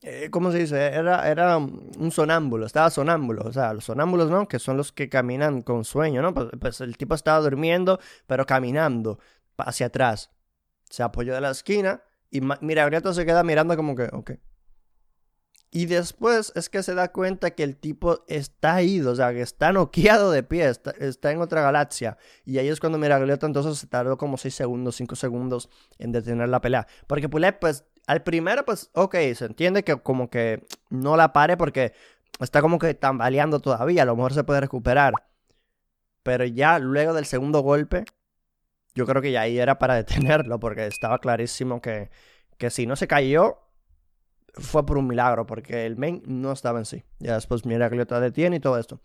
Eh, 0.02 0.28
¿Cómo 0.30 0.52
se 0.52 0.58
dice? 0.58 0.76
Era, 0.88 1.30
era 1.30 1.56
un 1.56 2.10
sonámbulo, 2.12 2.66
estaba 2.66 2.90
sonámbulo, 2.90 3.44
o 3.44 3.52
sea, 3.54 3.72
los 3.72 3.86
sonámbulos, 3.86 4.30
¿no? 4.30 4.46
Que 4.46 4.58
son 4.58 4.76
los 4.76 4.92
que 4.92 5.08
caminan 5.08 5.62
con 5.62 5.86
sueño, 5.86 6.20
¿no? 6.20 6.34
Pues, 6.34 6.48
pues 6.60 6.82
el 6.82 6.98
tipo 6.98 7.14
estaba 7.14 7.40
durmiendo, 7.40 7.98
pero 8.26 8.44
caminando 8.44 9.18
hacia 9.56 9.86
atrás. 9.86 10.30
Se 10.90 11.02
apoyó 11.02 11.32
de 11.32 11.40
la 11.40 11.50
esquina 11.50 12.02
y 12.34 12.40
mira, 12.60 12.90
se 13.12 13.24
queda 13.24 13.42
mirando 13.42 13.76
como 13.76 13.94
que, 13.94 14.08
ok, 14.12 14.32
y 15.76 15.86
después 15.86 16.52
es 16.54 16.70
que 16.70 16.84
se 16.84 16.94
da 16.94 17.10
cuenta 17.10 17.50
que 17.50 17.64
el 17.64 17.76
tipo 17.76 18.24
está 18.28 18.80
ido, 18.80 19.10
o 19.10 19.14
sea, 19.16 19.32
que 19.32 19.40
está 19.40 19.72
noqueado 19.72 20.30
de 20.30 20.44
pie, 20.44 20.68
está, 20.68 21.32
en 21.32 21.40
otra 21.40 21.62
galaxia. 21.62 22.16
Y 22.44 22.58
ahí 22.58 22.68
es 22.68 22.78
cuando 22.78 22.96
Miragliota 22.96 23.44
entonces 23.46 23.76
se 23.78 23.88
tardó 23.88 24.16
como 24.16 24.36
6 24.36 24.54
segundos, 24.54 24.94
5 24.94 25.16
segundos 25.16 25.68
en 25.98 26.12
detener 26.12 26.48
la 26.48 26.60
pelea. 26.60 26.86
Porque 27.08 27.28
Pulet, 27.28 27.58
pues, 27.58 27.84
al 28.06 28.22
primero, 28.22 28.64
pues, 28.64 28.90
ok, 28.92 29.16
se 29.34 29.46
entiende 29.46 29.82
que 29.82 29.96
como 29.96 30.30
que 30.30 30.64
no 30.90 31.16
la 31.16 31.32
pare 31.32 31.56
porque 31.56 31.92
está 32.38 32.62
como 32.62 32.78
que 32.78 32.94
tambaleando 32.94 33.58
todavía, 33.58 34.02
a 34.02 34.06
lo 34.06 34.14
mejor 34.14 34.32
se 34.32 34.44
puede 34.44 34.60
recuperar. 34.60 35.12
Pero 36.22 36.44
ya 36.44 36.78
luego 36.78 37.14
del 37.14 37.26
segundo 37.26 37.62
golpe, 37.62 38.04
yo 38.94 39.06
creo 39.06 39.22
que 39.22 39.32
ya 39.32 39.42
ahí 39.42 39.58
era 39.58 39.78
para 39.78 39.94
detenerlo 40.02 40.58
porque 40.60 40.86
estaba 40.86 41.18
clarísimo 41.18 41.80
que, 41.80 42.10
que 42.58 42.70
si 42.70 42.86
no 42.86 42.96
se 42.96 43.08
cayó, 43.08 43.58
fue 44.54 44.86
por 44.86 44.98
un 44.98 45.08
milagro, 45.08 45.46
porque 45.46 45.86
el 45.86 45.96
main 45.96 46.22
no 46.26 46.52
estaba 46.52 46.78
en 46.78 46.84
sí. 46.84 47.04
Ya 47.18 47.34
después 47.34 47.66
Miragliota 47.66 48.20
detiene 48.20 48.56
y 48.56 48.60
todo 48.60 48.78
esto. 48.78 49.00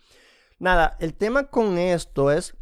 Nada, 0.60 0.98
el 1.00 1.16
tema 1.16 1.46
con 1.46 1.78
esto 1.78 2.32
es 2.32 2.56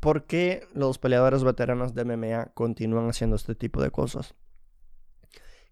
por 0.00 0.26
qué 0.26 0.68
los 0.72 0.98
peleadores 0.98 1.44
veteranos 1.44 1.94
de 1.94 2.04
MMA 2.04 2.52
continúan 2.54 3.08
haciendo 3.08 3.36
este 3.36 3.54
tipo 3.54 3.82
de 3.82 3.90
cosas. 3.90 4.34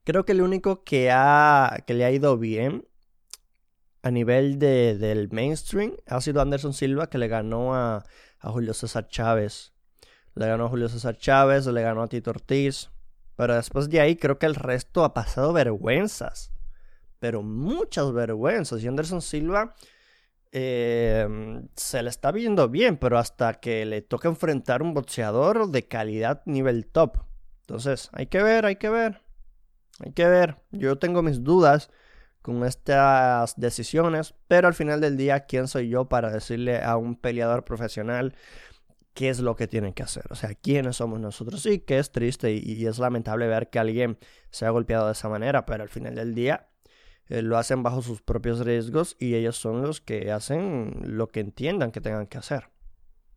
Creo 0.05 0.25
que 0.25 0.33
el 0.33 0.43
único 0.43 0.85
que, 0.85 1.11
ha, 1.11 1.85
que 1.87 1.95
le 1.95 2.05
ha 2.05 2.11
ido 2.11 2.37
bien 2.37 2.89
a 4.03 4.11
nivel 4.11 4.59
de, 4.59 4.99
del 4.99 5.31
mainstream 5.31 5.95
ha 6.07 6.21
sido 6.21 6.41
Anderson 6.41 6.73
Silva, 6.73 7.09
que 7.09 7.19
le 7.19 7.29
ganó 7.29 7.75
a, 7.75 8.05
a 8.41 8.51
Julio 8.51 8.75
César 8.75 9.07
Chávez. 9.09 9.72
Le 10.35 10.47
ganó 10.47 10.69
Julio 10.69 10.89
César 10.89 11.17
Chávez, 11.17 11.67
le 11.67 11.83
ganó 11.83 12.03
a 12.03 12.09
Tito 12.09 12.31
Ortiz. 12.31 12.91
Pero 13.37 13.55
después 13.55 13.89
de 13.89 14.01
ahí 14.01 14.17
creo 14.17 14.39
que 14.39 14.47
el 14.47 14.55
resto 14.55 15.05
ha 15.05 15.15
pasado 15.15 15.53
vergüenzas. 15.53 16.53
Pero 17.19 17.43
muchas 17.43 18.13
vergüenzas. 18.13 18.83
Y 18.83 18.89
Anderson 18.89 19.23
Silva 19.23 19.75
em, 20.51 21.69
se 21.77 22.03
le 22.03 22.11
está 22.11 22.33
viendo 22.33 22.69
bien, 22.69 22.97
pero 22.97 23.19
hasta 23.19 23.55
que 23.55 23.85
le 23.87 24.03
toca 24.03 24.29
enfrentar 24.29 24.83
un 24.83 24.95
boxeador 24.95 25.69
de 25.71 25.87
calidad 25.87 26.43
nivel 26.47 26.87
top. 26.87 27.19
Entonces, 27.61 28.11
hay 28.13 28.27
que 28.27 28.43
ver, 28.43 28.67
hay 28.67 28.77
que 28.77 28.91
ver. 28.91 29.21
Hay 30.01 30.13
que 30.13 30.27
ver. 30.27 30.57
Yo 30.71 30.99
tengo 30.99 31.23
mis 31.23 31.43
dudas 31.43 31.91
con 32.43 32.65
estas 32.65 33.59
decisiones, 33.59 34.35
pero 34.49 34.67
al 34.67 34.75
final 34.75 35.01
del 35.01 35.17
día, 35.17 35.47
¿quién 35.47 35.69
soy 35.69 35.89
yo 35.89 36.09
para 36.09 36.31
decirle 36.31 36.83
a 36.83 36.97
un 36.97 37.17
peleador 37.17 37.65
profesional 37.65 38.35
qué 39.15 39.29
es 39.29 39.41
lo 39.41 39.57
que 39.57 39.69
tienen 39.69 39.93
que 39.93 40.03
hacer, 40.03 40.25
o 40.31 40.35
sea, 40.35 40.55
quiénes 40.55 40.97
somos 40.97 41.21
nosotros. 41.21 41.63
Sí, 41.63 41.81
que 41.81 41.99
es 41.99 42.13
triste 42.13 42.53
y, 42.53 42.87
es 42.87 42.99
lamentable 42.99 43.47
ver 43.47 43.71
que 43.71 43.79
alguien 43.79 44.19
se 44.51 44.67
ha 44.67 44.71
golpeado 44.71 45.07
de 45.07 45.13
esa 45.13 45.29
manera, 45.29 45.67
pero 45.67 45.83
al 45.83 45.89
final 45.89 46.15
del 46.15 46.35
día 46.35 46.69
eh, 47.29 47.43
lo 47.43 47.59
hacen 47.59 47.83
bajo 47.83 48.03
sus 48.03 48.23
propios 48.23 48.61
riesgos 48.61 49.17
y 49.19 49.35
ellos 49.35 49.57
son 49.57 49.83
los 49.83 50.01
que 50.01 50.33
hacen 50.33 51.03
lo 51.05 51.29
que 51.29 51.41
entiendan 51.41 51.93
que 51.93 52.01
tengan 52.01 52.27
que 52.27 52.39
hacer. 52.39 52.69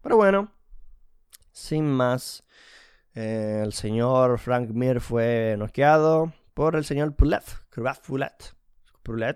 Pero 0.01 0.17
bueno, 0.17 0.51
sin 1.51 1.85
más, 1.85 2.43
eh, 3.13 3.61
el 3.63 3.73
señor 3.73 4.39
Frank 4.39 4.69
Mir 4.69 5.01
fue 5.01 5.55
noqueado 5.57 6.33
por 6.53 6.75
el 6.75 6.85
señor 6.85 7.15
Pulev, 7.15 7.43
Craft 7.69 8.05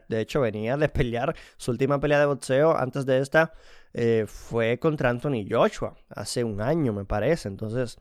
De 0.07 0.19
hecho, 0.19 0.41
venía 0.41 0.77
de 0.77 0.89
pelear 0.89 1.35
su 1.57 1.71
última 1.71 1.99
pelea 1.99 2.19
de 2.19 2.25
boxeo 2.25 2.75
antes 2.75 3.05
de 3.05 3.19
esta. 3.19 3.53
Eh, 3.93 4.25
fue 4.27 4.79
contra 4.79 5.09
Anthony 5.09 5.45
Joshua 5.49 5.95
hace 6.09 6.43
un 6.43 6.61
año, 6.61 6.93
me 6.93 7.05
parece. 7.05 7.47
Entonces, 7.47 7.97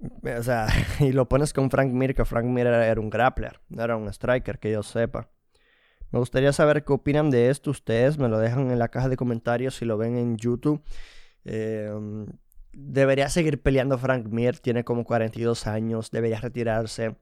o 0.00 0.42
sea, 0.42 0.68
y 1.00 1.12
lo 1.12 1.28
pones 1.28 1.52
con 1.52 1.70
Frank 1.70 1.92
Mir, 1.92 2.14
que 2.14 2.24
Frank 2.24 2.46
Mir 2.46 2.66
era, 2.66 3.00
un 3.00 3.10
grappler, 3.10 3.60
no 3.68 3.82
era 3.82 3.96
un 3.96 4.08
striker, 4.08 4.58
que 4.58 4.72
yo 4.72 4.82
sepa. 4.82 5.28
Me 6.10 6.18
gustaría 6.18 6.52
saber 6.52 6.84
qué 6.84 6.92
opinan 6.92 7.30
de 7.30 7.50
esto 7.50 7.70
ustedes. 7.70 8.18
Me 8.18 8.28
lo 8.28 8.38
dejan 8.38 8.70
en 8.70 8.78
la 8.78 8.88
caja 8.88 9.08
de 9.08 9.16
comentarios 9.16 9.76
si 9.76 9.84
lo 9.84 9.98
ven 9.98 10.16
en 10.16 10.36
YouTube. 10.36 10.82
Eh, 11.44 11.90
debería 12.72 13.28
seguir 13.28 13.60
peleando 13.60 13.98
Frank 13.98 14.26
Mir, 14.28 14.58
tiene 14.58 14.84
como 14.84 15.04
42 15.04 15.66
años, 15.66 16.10
debería 16.10 16.40
retirarse. 16.40 17.16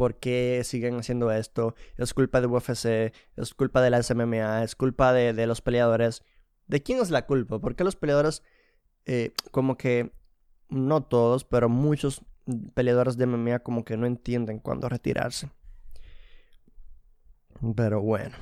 ¿Por 0.00 0.14
qué 0.18 0.62
siguen 0.64 0.98
haciendo 0.98 1.30
esto? 1.30 1.74
Es 1.98 2.14
culpa 2.14 2.40
de 2.40 2.46
UFC, 2.46 3.12
es 3.36 3.52
culpa 3.54 3.82
de 3.82 3.90
la 3.90 4.02
SMMA, 4.02 4.64
es 4.64 4.74
culpa 4.74 5.12
de, 5.12 5.46
los 5.46 5.60
peleadores. 5.60 6.24
¿De 6.68 6.82
quién 6.82 7.00
es 7.00 7.10
la 7.10 7.26
culpa? 7.26 7.58
¿Por 7.58 7.76
qué 7.76 7.84
los 7.84 7.96
peleadores, 7.96 8.42
eh, 9.04 9.34
como 9.50 9.76
que, 9.76 10.10
no 10.70 11.02
todos, 11.02 11.44
pero 11.44 11.68
muchos 11.68 12.22
peleadores 12.72 13.18
de 13.18 13.26
MMA 13.26 13.58
como 13.58 13.84
que 13.84 13.98
no 13.98 14.06
entienden 14.06 14.58
cuándo 14.58 14.88
retirarse? 14.88 15.50
Pero 17.76 18.00
bueno. 18.00 18.38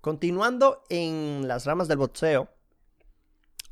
Continuando 0.00 0.84
en 0.90 1.48
las 1.48 1.66
ramas 1.66 1.88
del 1.88 1.98
boxeo, 1.98 2.48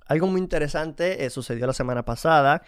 algo 0.06 0.26
muy 0.26 0.40
interesante 0.40 1.24
eh, 1.24 1.30
sucedió 1.30 1.68
la 1.68 1.72
semana 1.72 2.04
pasada. 2.04 2.64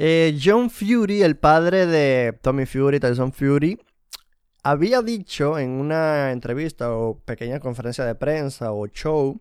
Eh, 0.00 0.38
John 0.40 0.70
Fury, 0.70 1.22
el 1.22 1.36
padre 1.36 1.84
de 1.86 2.32
Tommy 2.40 2.66
Fury, 2.66 3.00
Tyson 3.00 3.32
Fury, 3.32 3.80
había 4.62 5.02
dicho 5.02 5.58
en 5.58 5.70
una 5.70 6.30
entrevista 6.30 6.92
o 6.94 7.18
pequeña 7.18 7.58
conferencia 7.58 8.04
de 8.04 8.14
prensa 8.14 8.70
o 8.70 8.86
show 8.86 9.40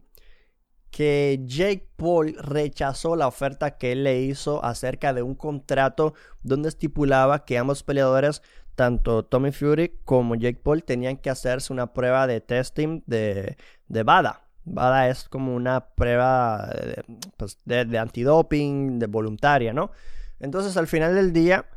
que 0.89 1.41
Jake 1.45 1.87
Paul 1.95 2.35
rechazó 2.39 3.15
la 3.15 3.27
oferta 3.27 3.77
que 3.77 3.91
él 3.91 4.03
le 4.03 4.21
hizo 4.21 4.65
acerca 4.65 5.13
de 5.13 5.21
un 5.21 5.35
contrato 5.35 6.15
donde 6.41 6.69
estipulaba 6.69 7.45
que 7.45 7.59
ambos 7.59 7.83
peleadores, 7.83 8.41
tanto 8.73 9.25
Tommy 9.25 9.51
Fury 9.51 9.99
como 10.05 10.33
Jake 10.33 10.59
Paul, 10.63 10.83
tenían 10.83 11.17
que 11.17 11.29
hacerse 11.29 11.71
una 11.71 11.93
prueba 11.93 12.25
de 12.25 12.41
testing 12.41 13.03
de, 13.05 13.57
de 13.89 14.01
BADA. 14.01 14.47
BADA 14.65 15.09
es 15.09 15.29
como 15.29 15.55
una 15.55 15.89
prueba 15.89 16.65
de, 16.73 17.03
pues, 17.37 17.59
de 17.65 17.99
antidoping, 17.99 18.97
de 18.97 19.05
voluntaria, 19.05 19.71
¿no? 19.71 19.91
Entonces, 20.39 20.77
al 20.77 20.87
final 20.87 21.15
del 21.15 21.33
día, 21.33 21.67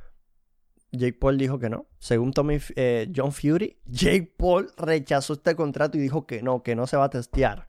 Jake 0.92 1.18
Paul 1.18 1.38
dijo 1.38 1.58
que 1.58 1.70
no. 1.70 1.86
Según 1.98 2.32
Tommy, 2.32 2.58
eh, 2.76 3.10
John 3.14 3.32
Fury, 3.32 3.78
Jake 3.86 4.34
Paul 4.36 4.70
rechazó 4.76 5.34
este 5.34 5.54
contrato 5.54 5.98
y 5.98 6.00
dijo 6.00 6.26
que 6.26 6.42
no, 6.42 6.62
que 6.62 6.74
no 6.74 6.86
se 6.86 6.96
va 6.96 7.04
a 7.04 7.10
testear. 7.10 7.68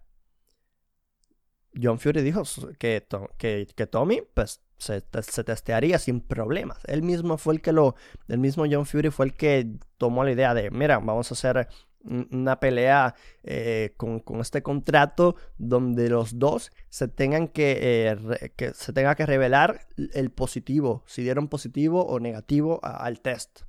John 1.82 2.00
Fury 2.00 2.22
dijo 2.22 2.44
que, 2.78 3.08
que, 3.38 3.88
Tommy 3.88 4.22
pues, 4.34 4.62
se, 4.78 5.04
se, 5.22 5.44
testearía 5.44 6.00
sin 6.00 6.20
problemas. 6.20 6.80
Él 6.86 7.02
mismo 7.02 7.38
fue 7.38 7.54
el 7.54 7.62
que 7.62 7.72
lo. 7.72 7.96
El 8.28 8.40
mismo 8.40 8.66
John 8.70 8.86
Fury 8.86 9.10
fue 9.10 9.28
el 9.28 9.34
que 9.34 9.78
tomó 9.98 10.26
la 10.26 10.32
idea 10.32 10.54
de: 10.54 10.70
mira, 10.70 11.00
vamos 11.00 11.32
a 11.32 11.34
hacer 11.34 11.70
una 12.04 12.60
pelea 12.60 13.16
eh, 13.44 13.94
con, 13.98 14.22
este 14.40 14.64
contrato 14.64 15.36
donde 15.58 16.10
los 16.10 16.40
dos 16.40 16.72
se 16.90 17.08
tengan 17.08 17.48
que, 17.48 18.12
eh, 18.12 18.74
se 18.74 18.94
que 18.94 19.26
revelar 19.26 19.88
el 20.14 20.32
positivo, 20.32 21.04
si 21.06 21.24
dieron 21.24 21.48
positivo 21.48 22.06
o 22.06 22.20
negativo 22.20 22.80
al 22.84 23.22
test. 23.22 23.62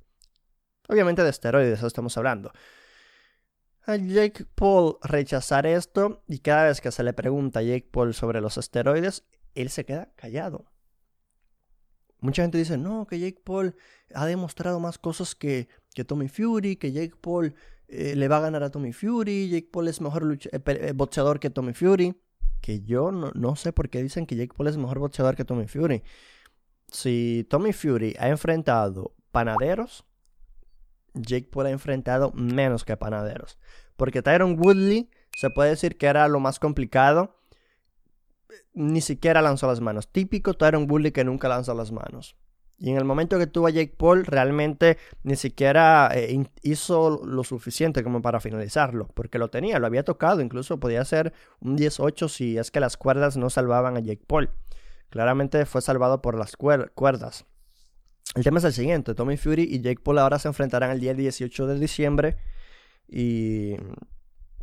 Obviamente 0.87 1.23
de 1.23 1.29
esteroides, 1.29 1.83
estamos 1.83 2.17
hablando. 2.17 2.51
A 3.85 3.97
Jake 3.97 4.45
Paul 4.55 4.97
rechazar 5.01 5.65
esto 5.65 6.23
y 6.27 6.39
cada 6.39 6.65
vez 6.65 6.81
que 6.81 6.91
se 6.91 7.03
le 7.03 7.13
pregunta 7.13 7.59
a 7.59 7.63
Jake 7.63 7.89
Paul 7.91 8.13
sobre 8.13 8.41
los 8.41 8.57
esteroides, 8.57 9.25
él 9.55 9.69
se 9.69 9.85
queda 9.85 10.13
callado. 10.15 10.65
Mucha 12.19 12.43
gente 12.43 12.57
dice, 12.57 12.77
no, 12.77 13.05
que 13.05 13.19
Jake 13.19 13.41
Paul 13.43 13.75
ha 14.13 14.25
demostrado 14.25 14.79
más 14.79 14.97
cosas 14.97 15.35
que, 15.35 15.67
que 15.93 16.05
Tommy 16.05 16.29
Fury, 16.29 16.77
que 16.77 16.93
Jake 16.93 17.15
Paul 17.19 17.53
eh, 17.87 18.15
le 18.15 18.27
va 18.27 18.37
a 18.37 18.41
ganar 18.41 18.63
a 18.63 18.71
Tommy 18.71 18.93
Fury, 18.93 19.49
Jake 19.49 19.69
Paul 19.71 19.87
es 19.87 20.01
mejor 20.01 20.37
eh, 20.51 20.61
eh, 20.65 20.93
boxeador 20.95 21.39
que 21.39 21.49
Tommy 21.49 21.73
Fury. 21.73 22.15
Que 22.61 22.81
yo 22.81 23.11
no, 23.11 23.55
sé 23.57 23.73
por 23.73 23.89
qué 23.89 24.01
dicen 24.01 24.25
que 24.25 24.37
Jake 24.37 24.53
Paul 24.55 24.67
es 24.67 24.77
mejor 24.77 24.99
boxeador 24.99 25.35
que 25.35 25.43
Tommy 25.43 25.67
Fury. 25.67 26.01
Si 26.87 27.45
Tommy 27.49 27.73
Fury 27.73 28.15
ha 28.19 28.29
enfrentado 28.29 29.15
panaderos, 29.31 30.05
Jake 31.13 31.49
Paul 31.51 31.65
ha 31.65 31.71
enfrentado 31.71 32.31
menos 32.31 32.85
que 32.85 32.95
panaderos. 32.95 33.59
Porque 33.97 34.21
Tyron 34.21 34.57
Woodley 34.57 35.09
se 35.35 35.49
puede 35.49 35.71
decir 35.71 35.97
que 35.97 36.05
era 36.05 36.27
lo 36.29 36.39
más 36.39 36.59
complicado. 36.59 37.37
Ni 38.73 39.01
siquiera 39.01 39.41
lanzó 39.41 39.67
las 39.67 39.81
manos. 39.81 40.07
Típico 40.07 40.53
Tyron 40.53 40.89
Woodley 40.89 41.11
que 41.11 41.25
nunca 41.25 41.49
lanza 41.49 41.73
las 41.73 41.91
manos. 41.91 42.37
Y 42.77 42.89
en 42.89 42.97
el 42.97 43.05
momento 43.05 43.39
que 43.39 43.47
tuvo 43.47 43.67
a 43.67 43.69
Jake 43.69 43.93
Paul, 43.97 44.25
realmente 44.25 44.97
ni 45.23 45.35
siquiera 45.35 46.09
eh, 46.13 46.43
hizo 46.63 47.23
lo 47.25 47.43
suficiente 47.43 48.03
como 48.03 48.21
para 48.21 48.39
finalizarlo, 48.39 49.07
porque 49.13 49.39
lo 49.39 49.49
tenía, 49.49 49.79
lo 49.79 49.87
había 49.87 50.03
tocado, 50.03 50.41
incluso 50.41 50.79
podía 50.79 51.05
ser 51.05 51.33
un 51.61 51.75
18 51.75 52.27
si 52.27 52.57
es 52.57 52.71
que 52.71 52.79
las 52.79 52.97
cuerdas 52.97 53.37
no 53.37 53.49
salvaban 53.49 53.95
a 53.95 53.99
Jake 54.01 54.23
Paul. 54.27 54.49
Claramente 55.09 55.65
fue 55.65 55.81
salvado 55.81 56.21
por 56.21 56.37
las 56.37 56.57
cuerdas. 56.57 57.45
El 58.35 58.43
tema 58.43 58.57
es 58.57 58.63
el 58.63 58.73
siguiente, 58.73 59.13
Tommy 59.13 59.37
Fury 59.37 59.63
y 59.63 59.79
Jake 59.81 60.01
Paul 60.03 60.17
ahora 60.17 60.39
se 60.39 60.47
enfrentarán 60.47 60.89
el 60.91 60.99
día 60.99 61.13
18 61.13 61.67
de 61.67 61.79
diciembre 61.79 62.37
y 63.07 63.75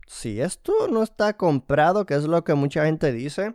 si 0.09 0.41
esto 0.41 0.89
no 0.89 1.05
está 1.05 1.37
comprado, 1.37 2.05
que 2.05 2.15
es 2.15 2.25
lo 2.25 2.43
que 2.43 2.55
mucha 2.55 2.85
gente 2.85 3.13
dice, 3.13 3.55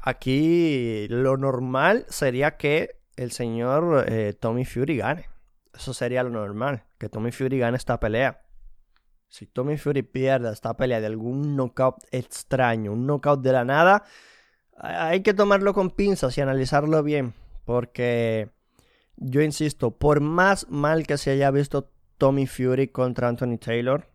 aquí 0.00 1.08
lo 1.08 1.36
normal 1.36 2.06
sería 2.08 2.56
que 2.56 3.00
el 3.16 3.32
señor 3.32 4.06
eh, 4.08 4.34
Tommy 4.38 4.64
Fury 4.64 4.98
gane. 4.98 5.28
Eso 5.74 5.92
sería 5.92 6.22
lo 6.22 6.30
normal, 6.30 6.84
que 6.98 7.08
Tommy 7.08 7.32
Fury 7.32 7.58
gane 7.58 7.76
esta 7.76 7.98
pelea. 7.98 8.42
Si 9.28 9.46
Tommy 9.46 9.76
Fury 9.76 10.02
pierde 10.02 10.52
esta 10.52 10.76
pelea 10.76 11.00
de 11.00 11.06
algún 11.06 11.56
knockout 11.56 11.96
extraño, 12.12 12.92
un 12.92 13.06
knockout 13.06 13.40
de 13.42 13.52
la 13.52 13.64
nada, 13.64 14.04
hay 14.76 15.22
que 15.22 15.34
tomarlo 15.34 15.74
con 15.74 15.90
pinzas 15.90 16.38
y 16.38 16.40
analizarlo 16.40 17.02
bien. 17.02 17.34
Porque 17.64 18.50
yo 19.16 19.42
insisto, 19.42 19.90
por 19.90 20.20
más 20.20 20.68
mal 20.70 21.06
que 21.06 21.18
se 21.18 21.30
haya 21.30 21.50
visto 21.50 21.90
Tommy 22.18 22.46
Fury 22.46 22.88
contra 22.88 23.28
Anthony 23.28 23.58
Taylor, 23.58 24.06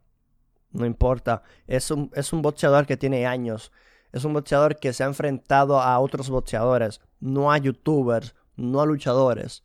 no 0.71 0.85
importa. 0.85 1.43
Es 1.67 1.91
un, 1.91 2.11
es 2.13 2.31
un 2.31 2.41
boxeador 2.41 2.85
que 2.85 2.97
tiene 2.97 3.25
años. 3.25 3.71
Es 4.11 4.23
un 4.23 4.33
boxeador 4.33 4.77
que 4.77 4.93
se 4.93 5.03
ha 5.03 5.07
enfrentado 5.07 5.79
a 5.81 5.99
otros 5.99 6.29
boxeadores, 6.29 7.01
no 7.19 7.51
a 7.51 7.57
youtubers, 7.57 8.35
no 8.59 8.81
a 8.81 8.85
luchadores. 8.85 9.63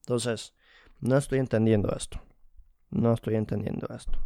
Entonces, 0.00 0.54
no 1.00 1.16
estoy 1.16 1.38
entendiendo 1.38 1.94
esto. 1.96 2.20
No 2.90 3.12
estoy 3.12 3.36
entendiendo 3.36 3.86
esto. 3.94 4.18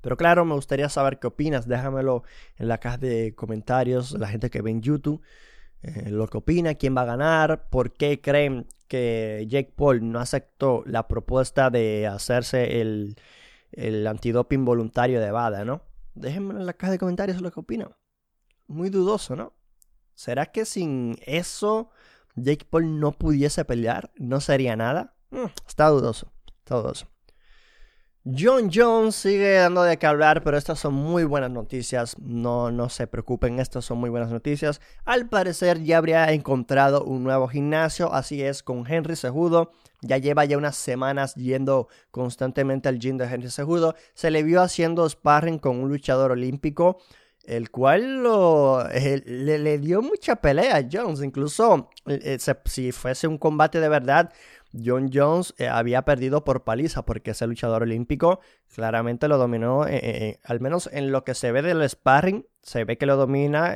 Pero 0.00 0.16
claro, 0.16 0.44
me 0.44 0.54
gustaría 0.54 0.88
saber 0.88 1.18
qué 1.18 1.26
opinas. 1.26 1.66
Déjamelo 1.66 2.22
en 2.56 2.68
la 2.68 2.78
caja 2.78 2.98
de 2.98 3.34
comentarios, 3.34 4.12
la 4.12 4.28
gente 4.28 4.50
que 4.50 4.62
ve 4.62 4.70
en 4.70 4.82
YouTube. 4.82 5.22
Eh, 5.82 6.10
lo 6.10 6.26
que 6.28 6.38
opina, 6.38 6.74
quién 6.74 6.96
va 6.96 7.02
a 7.02 7.06
ganar, 7.06 7.68
por 7.68 7.92
qué 7.92 8.20
creen 8.20 8.66
que 8.88 9.46
Jake 9.48 9.72
Paul 9.76 10.10
no 10.10 10.20
aceptó 10.20 10.82
la 10.86 11.08
propuesta 11.08 11.70
de 11.70 12.06
hacerse 12.06 12.80
el, 12.80 13.16
el 13.72 14.06
antidoping 14.06 14.64
voluntario 14.64 15.20
de 15.20 15.30
Bada, 15.30 15.64
¿no? 15.64 15.82
Déjenme 16.14 16.54
en 16.54 16.66
la 16.66 16.72
caja 16.72 16.92
de 16.92 16.98
comentarios 16.98 17.40
lo 17.40 17.50
que 17.50 17.60
opinan. 17.60 17.90
Muy 18.68 18.90
dudoso, 18.90 19.36
¿no? 19.36 19.52
¿Será 20.14 20.46
que 20.46 20.64
sin 20.64 21.18
eso 21.26 21.90
Jake 22.36 22.66
Paul 22.68 23.00
no 23.00 23.12
pudiese 23.12 23.64
pelear, 23.64 24.12
no 24.16 24.40
sería 24.40 24.76
nada. 24.76 25.14
Mm, 25.30 25.46
está 25.66 25.88
dudoso, 25.88 26.32
está 26.58 26.76
dudoso. 26.76 27.08
John 28.28 28.70
Jones 28.74 29.14
sigue 29.14 29.52
dando 29.52 29.84
de 29.84 29.98
qué 29.98 30.06
hablar, 30.08 30.42
pero 30.42 30.58
estas 30.58 30.80
son 30.80 30.94
muy 30.94 31.22
buenas 31.22 31.52
noticias. 31.52 32.18
No, 32.18 32.72
no 32.72 32.88
se 32.88 33.06
preocupen, 33.06 33.60
estas 33.60 33.84
son 33.84 33.98
muy 33.98 34.10
buenas 34.10 34.32
noticias. 34.32 34.80
Al 35.04 35.28
parecer 35.28 35.84
ya 35.84 35.98
habría 35.98 36.32
encontrado 36.32 37.04
un 37.04 37.22
nuevo 37.22 37.46
gimnasio, 37.46 38.12
así 38.12 38.42
es 38.42 38.64
con 38.64 38.84
Henry 38.84 39.14
Sejudo. 39.14 39.70
Ya 40.02 40.18
lleva 40.18 40.44
ya 40.44 40.58
unas 40.58 40.74
semanas 40.74 41.36
yendo 41.36 41.86
constantemente 42.10 42.88
al 42.88 42.98
gym 42.98 43.16
de 43.16 43.26
Henry 43.26 43.48
Sejudo. 43.48 43.94
Se 44.14 44.32
le 44.32 44.42
vio 44.42 44.60
haciendo 44.60 45.08
sparring 45.08 45.60
con 45.60 45.78
un 45.78 45.88
luchador 45.88 46.32
olímpico 46.32 46.98
el 47.46 47.70
cual 47.70 48.22
lo, 48.22 48.88
eh, 48.90 49.22
le, 49.24 49.78
dio 49.78 50.02
mucha 50.02 50.36
pelea 50.36 50.76
a 50.76 50.88
Jones. 50.90 51.22
Incluso 51.22 51.90
eh, 52.06 52.38
eh, 52.38 52.54
si 52.64 52.92
fuese 52.92 53.28
un 53.28 53.38
combate 53.38 53.80
de 53.80 53.88
verdad, 53.88 54.32
John 54.84 55.10
Jones 55.12 55.54
había 55.70 56.02
perdido 56.02 56.44
por 56.44 56.64
paliza 56.64 57.06
porque 57.06 57.30
ese 57.30 57.46
luchador 57.46 57.82
olímpico 57.82 58.40
claramente 58.74 59.26
lo 59.26 59.38
dominó, 59.38 59.84
al 59.84 60.60
menos 60.60 60.90
en 60.92 61.12
lo 61.12 61.24
que 61.24 61.34
se 61.34 61.50
ve 61.50 61.62
del 61.62 61.88
sparring, 61.88 62.46
se 62.62 62.84
ve 62.84 62.98
que 62.98 63.06
lo 63.06 63.16
domina 63.16 63.74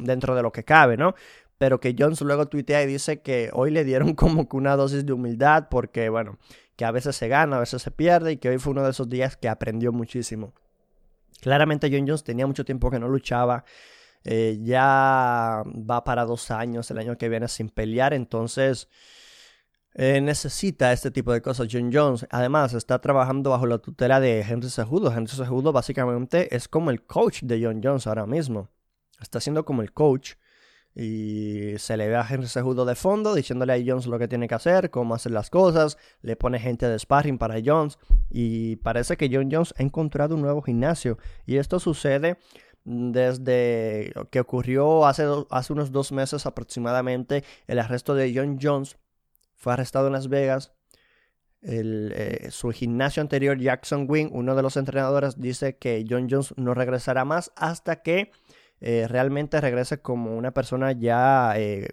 dentro 0.00 0.34
de 0.34 0.42
lo 0.42 0.52
que 0.52 0.64
cabe, 0.64 0.98
¿no? 0.98 1.14
Pero 1.56 1.80
que 1.80 1.96
Jones 1.98 2.20
luego 2.20 2.46
tuitea 2.46 2.82
y 2.82 2.86
dice 2.86 3.22
que 3.22 3.48
hoy 3.54 3.70
le 3.70 3.84
dieron 3.84 4.12
como 4.14 4.48
que 4.50 4.56
una 4.56 4.76
dosis 4.76 5.06
de 5.06 5.14
humildad 5.14 5.68
porque, 5.70 6.10
bueno, 6.10 6.38
que 6.76 6.84
a 6.84 6.90
veces 6.90 7.16
se 7.16 7.28
gana, 7.28 7.56
a 7.56 7.60
veces 7.60 7.80
se 7.80 7.90
pierde 7.90 8.32
y 8.32 8.36
que 8.36 8.50
hoy 8.50 8.58
fue 8.58 8.72
uno 8.72 8.84
de 8.84 8.90
esos 8.90 9.08
días 9.08 9.36
que 9.36 9.48
aprendió 9.48 9.92
muchísimo. 9.92 10.52
Claramente 11.40 11.88
John 11.90 12.06
Jones 12.06 12.24
tenía 12.24 12.46
mucho 12.46 12.64
tiempo 12.64 12.90
que 12.90 12.98
no 12.98 13.08
luchaba, 13.08 13.64
eh, 14.24 14.58
ya 14.62 15.62
va 15.66 16.04
para 16.04 16.24
dos 16.24 16.50
años 16.50 16.90
el 16.90 16.98
año 16.98 17.16
que 17.16 17.28
viene 17.28 17.48
sin 17.48 17.70
pelear, 17.70 18.12
entonces 18.14 18.88
eh, 19.94 20.20
necesita 20.20 20.92
este 20.92 21.10
tipo 21.10 21.32
de 21.32 21.42
cosas. 21.42 21.68
John 21.70 21.90
Jones, 21.92 22.26
además, 22.30 22.74
está 22.74 23.00
trabajando 23.00 23.50
bajo 23.50 23.66
la 23.66 23.78
tutela 23.78 24.20
de 24.20 24.40
Henry 24.42 24.70
Cejudo. 24.70 25.12
Henry 25.12 25.32
Cejudo 25.34 25.72
básicamente 25.72 26.54
es 26.54 26.68
como 26.68 26.90
el 26.90 27.04
coach 27.04 27.42
de 27.42 27.64
John 27.64 27.80
Jones 27.82 28.06
ahora 28.06 28.26
mismo. 28.26 28.68
Está 29.20 29.40
siendo 29.40 29.64
como 29.64 29.82
el 29.82 29.92
coach. 29.92 30.34
Y 31.00 31.78
se 31.78 31.96
le 31.96 32.08
ve 32.08 32.16
a 32.16 32.26
Henry 32.28 32.48
Cejudo 32.48 32.84
de 32.84 32.96
fondo 32.96 33.32
diciéndole 33.32 33.72
a 33.72 33.80
Jones 33.86 34.08
lo 34.08 34.18
que 34.18 34.26
tiene 34.26 34.48
que 34.48 34.56
hacer, 34.56 34.90
cómo 34.90 35.14
hacer 35.14 35.30
las 35.30 35.48
cosas. 35.48 35.96
Le 36.22 36.34
pone 36.34 36.58
gente 36.58 36.88
de 36.88 36.98
sparring 36.98 37.38
para 37.38 37.60
Jones. 37.64 37.98
Y 38.30 38.76
parece 38.76 39.16
que 39.16 39.30
John 39.32 39.48
Jones 39.48 39.72
ha 39.78 39.84
encontrado 39.84 40.34
un 40.34 40.42
nuevo 40.42 40.60
gimnasio. 40.60 41.16
Y 41.46 41.58
esto 41.58 41.78
sucede 41.78 42.38
desde 42.84 44.12
que 44.32 44.40
ocurrió 44.40 45.06
hace, 45.06 45.24
hace 45.50 45.72
unos 45.72 45.92
dos 45.92 46.10
meses 46.10 46.46
aproximadamente 46.46 47.44
el 47.68 47.78
arresto 47.78 48.16
de 48.16 48.32
John 48.34 48.58
Jones 48.60 48.96
fue 49.54 49.74
arrestado 49.74 50.08
en 50.08 50.14
Las 50.14 50.28
Vegas. 50.28 50.72
Eh, 51.62 52.48
su 52.50 52.70
gimnasio 52.70 53.20
anterior, 53.20 53.56
Jackson 53.56 54.06
Wing, 54.08 54.30
uno 54.32 54.56
de 54.56 54.62
los 54.62 54.76
entrenadores, 54.76 55.40
dice 55.40 55.76
que 55.76 56.04
John 56.08 56.26
Jones 56.28 56.54
no 56.56 56.74
regresará 56.74 57.24
más 57.24 57.52
hasta 57.54 58.02
que 58.02 58.32
eh, 58.80 59.06
realmente 59.08 59.60
regrese 59.60 60.00
como 60.00 60.36
una 60.36 60.52
persona 60.52 60.92
ya 60.92 61.54
eh, 61.56 61.88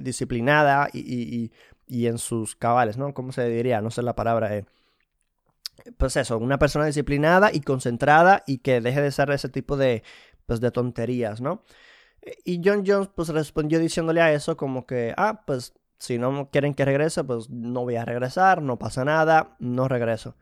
disciplinada 0.00 0.88
y, 0.92 1.50
en 1.88 2.18
sus 2.18 2.56
cabales, 2.56 2.96
¿no? 2.96 3.14
¿Cómo 3.14 3.32
se 3.32 3.48
diría? 3.48 3.80
No 3.80 3.90
sé 3.90 4.02
la 4.02 4.14
palabra. 4.14 4.64
pues 5.98 6.16
eso, 6.16 6.38
una 6.38 6.58
persona 6.58 6.86
disciplinada 6.86 7.50
y 7.52 7.60
concentrada 7.60 8.42
y 8.46 8.58
que 8.58 8.80
deje 8.80 9.02
de 9.02 9.12
ser 9.12 9.30
ese 9.30 9.48
tipo 9.48 9.76
de, 9.76 10.02
pues, 10.46 10.60
de 10.60 10.70
tonterías, 10.70 11.40
¿no? 11.40 11.62
Y 12.44 12.60
John 12.64 12.84
Jones 12.86 13.08
pues 13.14 13.28
respondió 13.28 13.78
diciéndole 13.78 14.20
a 14.20 14.32
eso 14.32 14.56
como 14.56 14.86
que, 14.86 15.14
ah, 15.16 15.42
pues 15.46 15.74
si 15.98 16.18
no 16.18 16.50
quieren 16.50 16.74
que 16.74 16.84
regrese, 16.84 17.24
pues 17.24 17.50
no 17.50 17.82
voy 17.82 17.96
a 17.96 18.04
regresar, 18.04 18.62
no 18.62 18.78
pasa 18.78 19.04
nada, 19.04 19.56
no 19.58 19.88
regreso. 19.88 20.36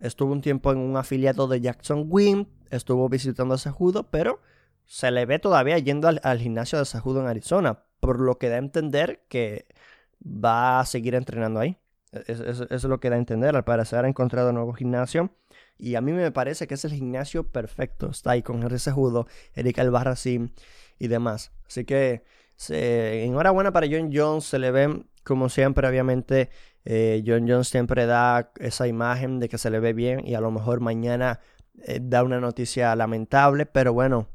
Estuvo 0.00 0.32
un 0.32 0.42
tiempo 0.42 0.72
en 0.72 0.78
un 0.78 0.96
afiliado 0.96 1.48
de 1.48 1.60
Jackson 1.60 2.06
Wim, 2.08 2.46
estuvo 2.70 3.08
visitando 3.08 3.54
a 3.54 3.58
Sejudo, 3.58 4.10
pero 4.10 4.40
se 4.86 5.10
le 5.10 5.26
ve 5.26 5.38
todavía 5.38 5.78
yendo 5.78 6.08
al, 6.08 6.38
gimnasio 6.38 6.78
de 6.78 6.84
Sejudo 6.84 7.20
en 7.20 7.26
Arizona, 7.26 7.84
por 8.00 8.20
lo 8.20 8.38
que 8.38 8.48
da 8.48 8.56
a 8.56 8.58
entender 8.58 9.24
que 9.28 9.66
va 10.22 10.80
a 10.80 10.86
seguir 10.86 11.14
entrenando 11.14 11.60
ahí. 11.60 11.76
Eso, 12.12 12.66
es 12.70 12.84
lo 12.84 13.00
que 13.00 13.10
da 13.10 13.16
a 13.16 13.18
entender. 13.18 13.56
Al 13.56 13.64
parecer 13.64 14.04
ha 14.04 14.08
encontrado 14.08 14.50
un 14.50 14.56
nuevo 14.56 14.72
gimnasio. 14.72 15.30
Y 15.78 15.96
a 15.96 16.00
mí 16.00 16.12
me 16.12 16.30
parece 16.30 16.66
que 16.66 16.74
es 16.74 16.84
el 16.84 16.92
gimnasio 16.92 17.48
perfecto. 17.48 18.10
Está 18.10 18.32
ahí 18.32 18.42
con 18.42 18.62
Henry 18.62 18.78
Sejudo, 18.78 19.26
Erika 19.54 19.82
Albarracín 19.82 20.52
y 20.98 21.08
demás. 21.08 21.50
Así 21.66 21.84
que 21.84 22.24
enhorabuena 22.68 23.72
para 23.72 23.88
John 23.90 24.10
Jones, 24.12 24.44
se 24.44 24.58
le 24.58 24.70
ve 24.70 25.04
como 25.24 25.48
siempre, 25.48 25.88
obviamente, 25.88 26.50
eh, 26.84 27.24
John 27.26 27.48
Jones 27.48 27.68
siempre 27.68 28.06
da 28.06 28.52
esa 28.60 28.86
imagen 28.86 29.40
de 29.40 29.48
que 29.48 29.58
se 29.58 29.70
le 29.70 29.80
ve 29.80 29.94
bien 29.94 30.26
y 30.26 30.34
a 30.34 30.40
lo 30.40 30.50
mejor 30.50 30.80
mañana 30.80 31.40
eh, 31.82 31.98
da 32.00 32.22
una 32.22 32.40
noticia 32.40 32.94
lamentable, 32.94 33.66
pero 33.66 33.92
bueno, 33.92 34.28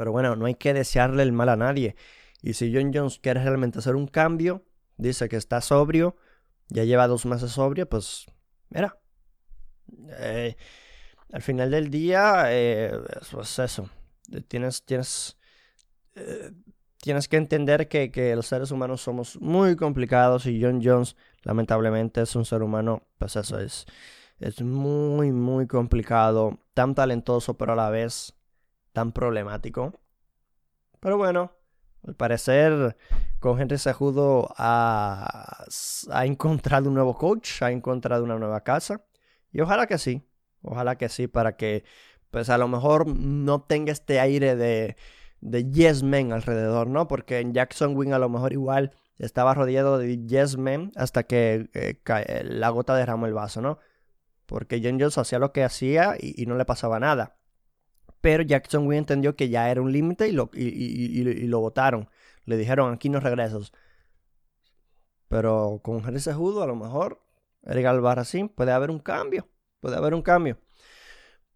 pero 0.00 0.12
bueno, 0.12 0.34
no 0.34 0.46
hay 0.46 0.54
que 0.54 0.72
desearle 0.72 1.22
el 1.22 1.30
mal 1.30 1.50
a 1.50 1.56
nadie. 1.56 1.94
Y 2.40 2.54
si 2.54 2.74
John 2.74 2.90
Jones 2.90 3.18
quiere 3.18 3.42
realmente 3.42 3.80
hacer 3.80 3.96
un 3.96 4.06
cambio, 4.06 4.64
dice 4.96 5.28
que 5.28 5.36
está 5.36 5.60
sobrio, 5.60 6.16
ya 6.68 6.84
lleva 6.84 7.06
dos 7.06 7.26
meses 7.26 7.50
sobrio, 7.50 7.86
pues 7.86 8.24
mira, 8.70 8.98
eh, 10.12 10.56
al 11.30 11.42
final 11.42 11.70
del 11.70 11.90
día, 11.90 12.48
pues 13.30 13.58
eso, 13.58 13.90
tienes, 14.48 14.86
tienes, 14.86 15.36
tienes 16.96 17.28
que 17.28 17.36
entender 17.36 17.86
que, 17.86 18.32
los 18.34 18.46
seres 18.46 18.70
humanos 18.70 19.02
somos 19.02 19.38
muy 19.38 19.76
complicados 19.76 20.46
y 20.46 20.62
John 20.62 20.80
Jones 20.82 21.14
lamentablemente 21.42 22.22
es 22.22 22.34
un 22.34 22.46
ser 22.46 22.62
humano, 22.62 23.02
pues 23.18 23.36
eso 23.36 23.60
es, 23.60 23.84
es 24.38 24.62
muy, 24.62 25.30
muy 25.30 25.66
complicado, 25.66 26.58
tan 26.72 26.94
talentoso 26.94 27.58
pero 27.58 27.74
a 27.74 27.76
la 27.76 27.90
vez 27.90 28.34
tan 28.92 29.12
problemático. 29.12 30.00
Pero 31.00 31.16
bueno, 31.16 31.52
al 32.06 32.14
parecer 32.14 32.96
con 33.38 33.60
Henry 33.60 33.78
Sejudo 33.78 34.48
ha, 34.56 35.66
ha 36.10 36.26
encontrado 36.26 36.88
un 36.88 36.94
nuevo 36.94 37.16
coach, 37.16 37.62
ha 37.62 37.70
encontrado 37.70 38.24
una 38.24 38.38
nueva 38.38 38.62
casa 38.62 39.04
y 39.52 39.60
ojalá 39.60 39.86
que 39.86 39.98
sí, 39.98 40.22
ojalá 40.62 40.96
que 40.96 41.08
sí 41.08 41.26
para 41.26 41.56
que 41.56 41.84
pues 42.30 42.50
a 42.50 42.58
lo 42.58 42.68
mejor 42.68 43.06
no 43.06 43.62
tenga 43.62 43.92
este 43.92 44.20
aire 44.20 44.56
de 44.56 44.96
de 45.40 45.70
yes 45.70 46.02
men 46.02 46.32
alrededor, 46.32 46.86
¿no? 46.86 47.08
Porque 47.08 47.40
en 47.40 47.54
Jackson 47.54 47.96
Wing 47.96 48.12
a 48.12 48.18
lo 48.18 48.28
mejor 48.28 48.52
igual 48.52 48.92
estaba 49.18 49.54
rodeado 49.54 49.98
de 49.98 50.26
yes 50.26 50.56
men 50.56 50.92
hasta 50.96 51.24
que 51.24 51.70
eh, 51.74 52.00
eh, 52.04 52.42
la 52.44 52.68
gota 52.70 52.94
derramó 52.94 53.26
el 53.26 53.34
vaso, 53.34 53.60
¿no? 53.60 53.78
Porque 54.46 54.80
John 54.82 54.98
Jones 54.98 55.18
hacía 55.18 55.38
lo 55.38 55.52
que 55.52 55.64
hacía 55.64 56.16
y, 56.18 56.44
no 56.46 56.56
le 56.56 56.64
pasaba 56.64 56.98
nada. 56.98 57.36
Pero 58.20 58.42
Jackson 58.42 58.86
Wing 58.86 58.98
entendió 58.98 59.36
que 59.36 59.48
ya 59.48 59.70
era 59.70 59.80
un 59.80 59.92
límite 59.92 60.28
y 60.28 60.32
lo, 60.32 60.50
y, 60.52 61.22
lo 61.46 61.60
votaron. 61.60 62.08
Le 62.44 62.56
dijeron, 62.56 62.92
aquí 62.92 63.08
no 63.08 63.20
regresas. 63.20 63.72
Pero 65.28 65.80
con 65.82 66.04
Henry 66.04 66.20
Sejudo 66.20 66.62
a 66.62 66.66
lo 66.66 66.76
mejor, 66.76 67.22
Eric 67.62 67.86
Albarracín, 67.86 68.48
puede 68.48 68.72
haber 68.72 68.90
un 68.90 68.98
cambio. 68.98 69.48
Puede 69.80 69.96
haber 69.96 70.14
un 70.14 70.22
cambio. 70.22 70.58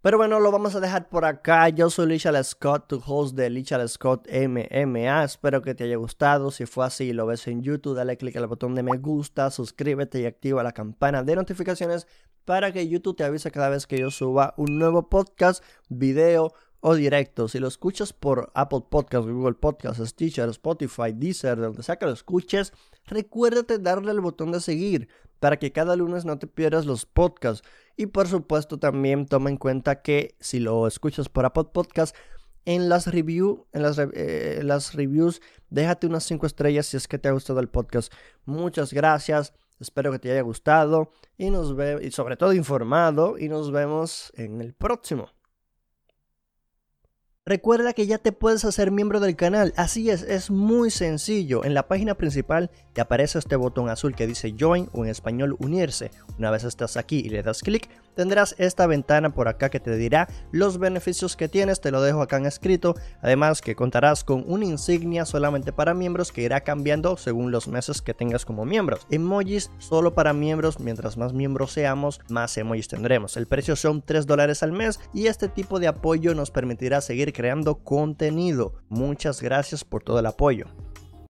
Pero 0.04 0.18
bueno, 0.18 0.38
lo 0.38 0.52
vamos 0.52 0.74
a 0.74 0.80
dejar 0.80 1.08
por 1.08 1.24
acá. 1.24 1.70
Yo 1.70 1.88
soy 1.88 2.08
Lichal 2.08 2.44
Scott, 2.44 2.88
tu 2.88 3.02
host 3.06 3.34
de 3.34 3.48
Lichal 3.48 3.88
Scott 3.88 4.28
MMA. 4.30 5.24
Espero 5.24 5.62
que 5.62 5.74
te 5.74 5.84
haya 5.84 5.96
gustado. 5.96 6.50
Si 6.50 6.66
fue 6.66 6.84
así 6.84 7.04
y 7.04 7.12
lo 7.14 7.24
ves 7.24 7.46
en 7.46 7.62
YouTube, 7.62 7.96
dale 7.96 8.18
click 8.18 8.36
al 8.36 8.46
botón 8.46 8.74
de 8.74 8.82
me 8.82 8.98
gusta, 8.98 9.50
suscríbete 9.50 10.20
y 10.20 10.26
activa 10.26 10.62
la 10.62 10.72
campana 10.72 11.22
de 11.22 11.36
notificaciones 11.36 12.06
para 12.44 12.70
que 12.70 12.86
YouTube 12.86 13.16
te 13.16 13.24
avise 13.24 13.50
cada 13.50 13.70
vez 13.70 13.86
que 13.86 13.98
yo 13.98 14.10
suba 14.10 14.52
un 14.58 14.78
nuevo 14.78 15.08
podcast, 15.08 15.64
video 15.88 16.52
o 16.86 16.94
directo. 16.94 17.48
Si 17.48 17.58
lo 17.60 17.66
escuchas 17.66 18.12
por 18.12 18.52
Apple 18.52 18.82
Podcasts, 18.90 19.26
Google 19.26 19.54
Podcasts, 19.54 20.06
Stitcher, 20.06 20.50
Spotify, 20.50 21.14
Deezer, 21.14 21.56
donde 21.58 21.82
sea 21.82 21.96
que 21.96 22.04
lo 22.04 22.12
escuches, 22.12 22.74
recuérdate 23.06 23.78
darle 23.78 24.10
al 24.10 24.20
botón 24.20 24.52
de 24.52 24.60
seguir 24.60 25.08
para 25.40 25.58
que 25.58 25.72
cada 25.72 25.96
lunes 25.96 26.26
no 26.26 26.38
te 26.38 26.46
pierdas 26.46 26.84
los 26.84 27.06
podcasts. 27.06 27.66
Y 27.96 28.04
por 28.04 28.28
supuesto 28.28 28.78
también 28.78 29.24
toma 29.24 29.48
en 29.48 29.56
cuenta 29.56 30.02
que 30.02 30.36
si 30.40 30.60
lo 30.60 30.86
escuchas 30.86 31.30
por 31.30 31.46
Apple 31.46 31.70
Podcast, 31.72 32.14
en 32.66 32.90
las, 32.90 33.06
review, 33.06 33.66
en 33.72 33.80
las, 33.80 33.98
eh, 33.98 34.62
reviews, 34.92 35.40
déjate 35.70 36.06
unas 36.06 36.24
5 36.24 36.44
estrellas 36.44 36.84
si 36.84 36.98
es 36.98 37.08
que 37.08 37.18
te 37.18 37.30
ha 37.30 37.32
gustado 37.32 37.60
el 37.60 37.68
podcast. 37.70 38.12
Muchas 38.44 38.92
gracias. 38.92 39.54
Espero 39.80 40.12
que 40.12 40.18
te 40.18 40.30
haya 40.30 40.42
gustado 40.42 41.12
y 41.38 41.48
nos 41.48 41.74
ve 41.74 41.98
y 42.02 42.10
sobre 42.10 42.36
todo 42.36 42.52
informado 42.52 43.38
y 43.38 43.48
nos 43.48 43.72
vemos 43.72 44.34
en 44.36 44.60
el 44.60 44.74
próximo. 44.74 45.30
Recuerda 47.46 47.92
que 47.92 48.06
ya 48.06 48.16
te 48.16 48.32
puedes 48.32 48.64
hacer 48.64 48.90
miembro 48.90 49.20
del 49.20 49.36
canal, 49.36 49.74
así 49.76 50.08
es, 50.08 50.22
es 50.22 50.50
muy 50.50 50.90
sencillo. 50.90 51.62
En 51.62 51.74
la 51.74 51.88
página 51.88 52.14
principal 52.14 52.70
te 52.94 53.02
aparece 53.02 53.38
este 53.38 53.56
botón 53.56 53.90
azul 53.90 54.14
que 54.14 54.26
dice 54.26 54.54
Join 54.58 54.88
o 54.94 55.04
en 55.04 55.10
español 55.10 55.54
unirse. 55.58 56.10
Una 56.38 56.50
vez 56.50 56.64
estás 56.64 56.96
aquí 56.96 57.18
y 57.18 57.28
le 57.28 57.42
das 57.42 57.60
clic, 57.60 57.90
tendrás 58.14 58.54
esta 58.58 58.86
ventana 58.86 59.30
por 59.30 59.48
acá 59.48 59.70
que 59.70 59.80
te 59.80 59.96
dirá 59.96 60.28
los 60.52 60.78
beneficios 60.78 61.36
que 61.36 61.48
tienes, 61.48 61.80
te 61.80 61.90
lo 61.90 62.02
dejo 62.02 62.22
acá 62.22 62.36
en 62.36 62.46
escrito. 62.46 62.94
Además 63.20 63.60
que 63.60 63.76
contarás 63.76 64.24
con 64.24 64.44
una 64.46 64.64
insignia 64.64 65.24
solamente 65.24 65.72
para 65.72 65.94
miembros 65.94 66.32
que 66.32 66.42
irá 66.42 66.60
cambiando 66.60 67.16
según 67.16 67.50
los 67.50 67.68
meses 67.68 68.02
que 68.02 68.14
tengas 68.14 68.44
como 68.44 68.64
miembros. 68.64 69.06
Emojis 69.10 69.70
solo 69.78 70.14
para 70.14 70.32
miembros, 70.32 70.80
mientras 70.80 71.16
más 71.16 71.32
miembros 71.32 71.72
seamos, 71.72 72.20
más 72.28 72.56
emojis 72.56 72.88
tendremos. 72.88 73.36
El 73.36 73.46
precio 73.46 73.76
son 73.76 74.02
3 74.02 74.26
dólares 74.26 74.62
al 74.62 74.72
mes 74.72 75.00
y 75.12 75.26
este 75.26 75.48
tipo 75.48 75.78
de 75.80 75.88
apoyo 75.88 76.34
nos 76.34 76.50
permitirá 76.50 77.00
seguir 77.00 77.32
creando 77.32 77.76
contenido. 77.76 78.74
Muchas 78.88 79.42
gracias 79.42 79.84
por 79.84 80.02
todo 80.02 80.18
el 80.18 80.26
apoyo. 80.26 80.66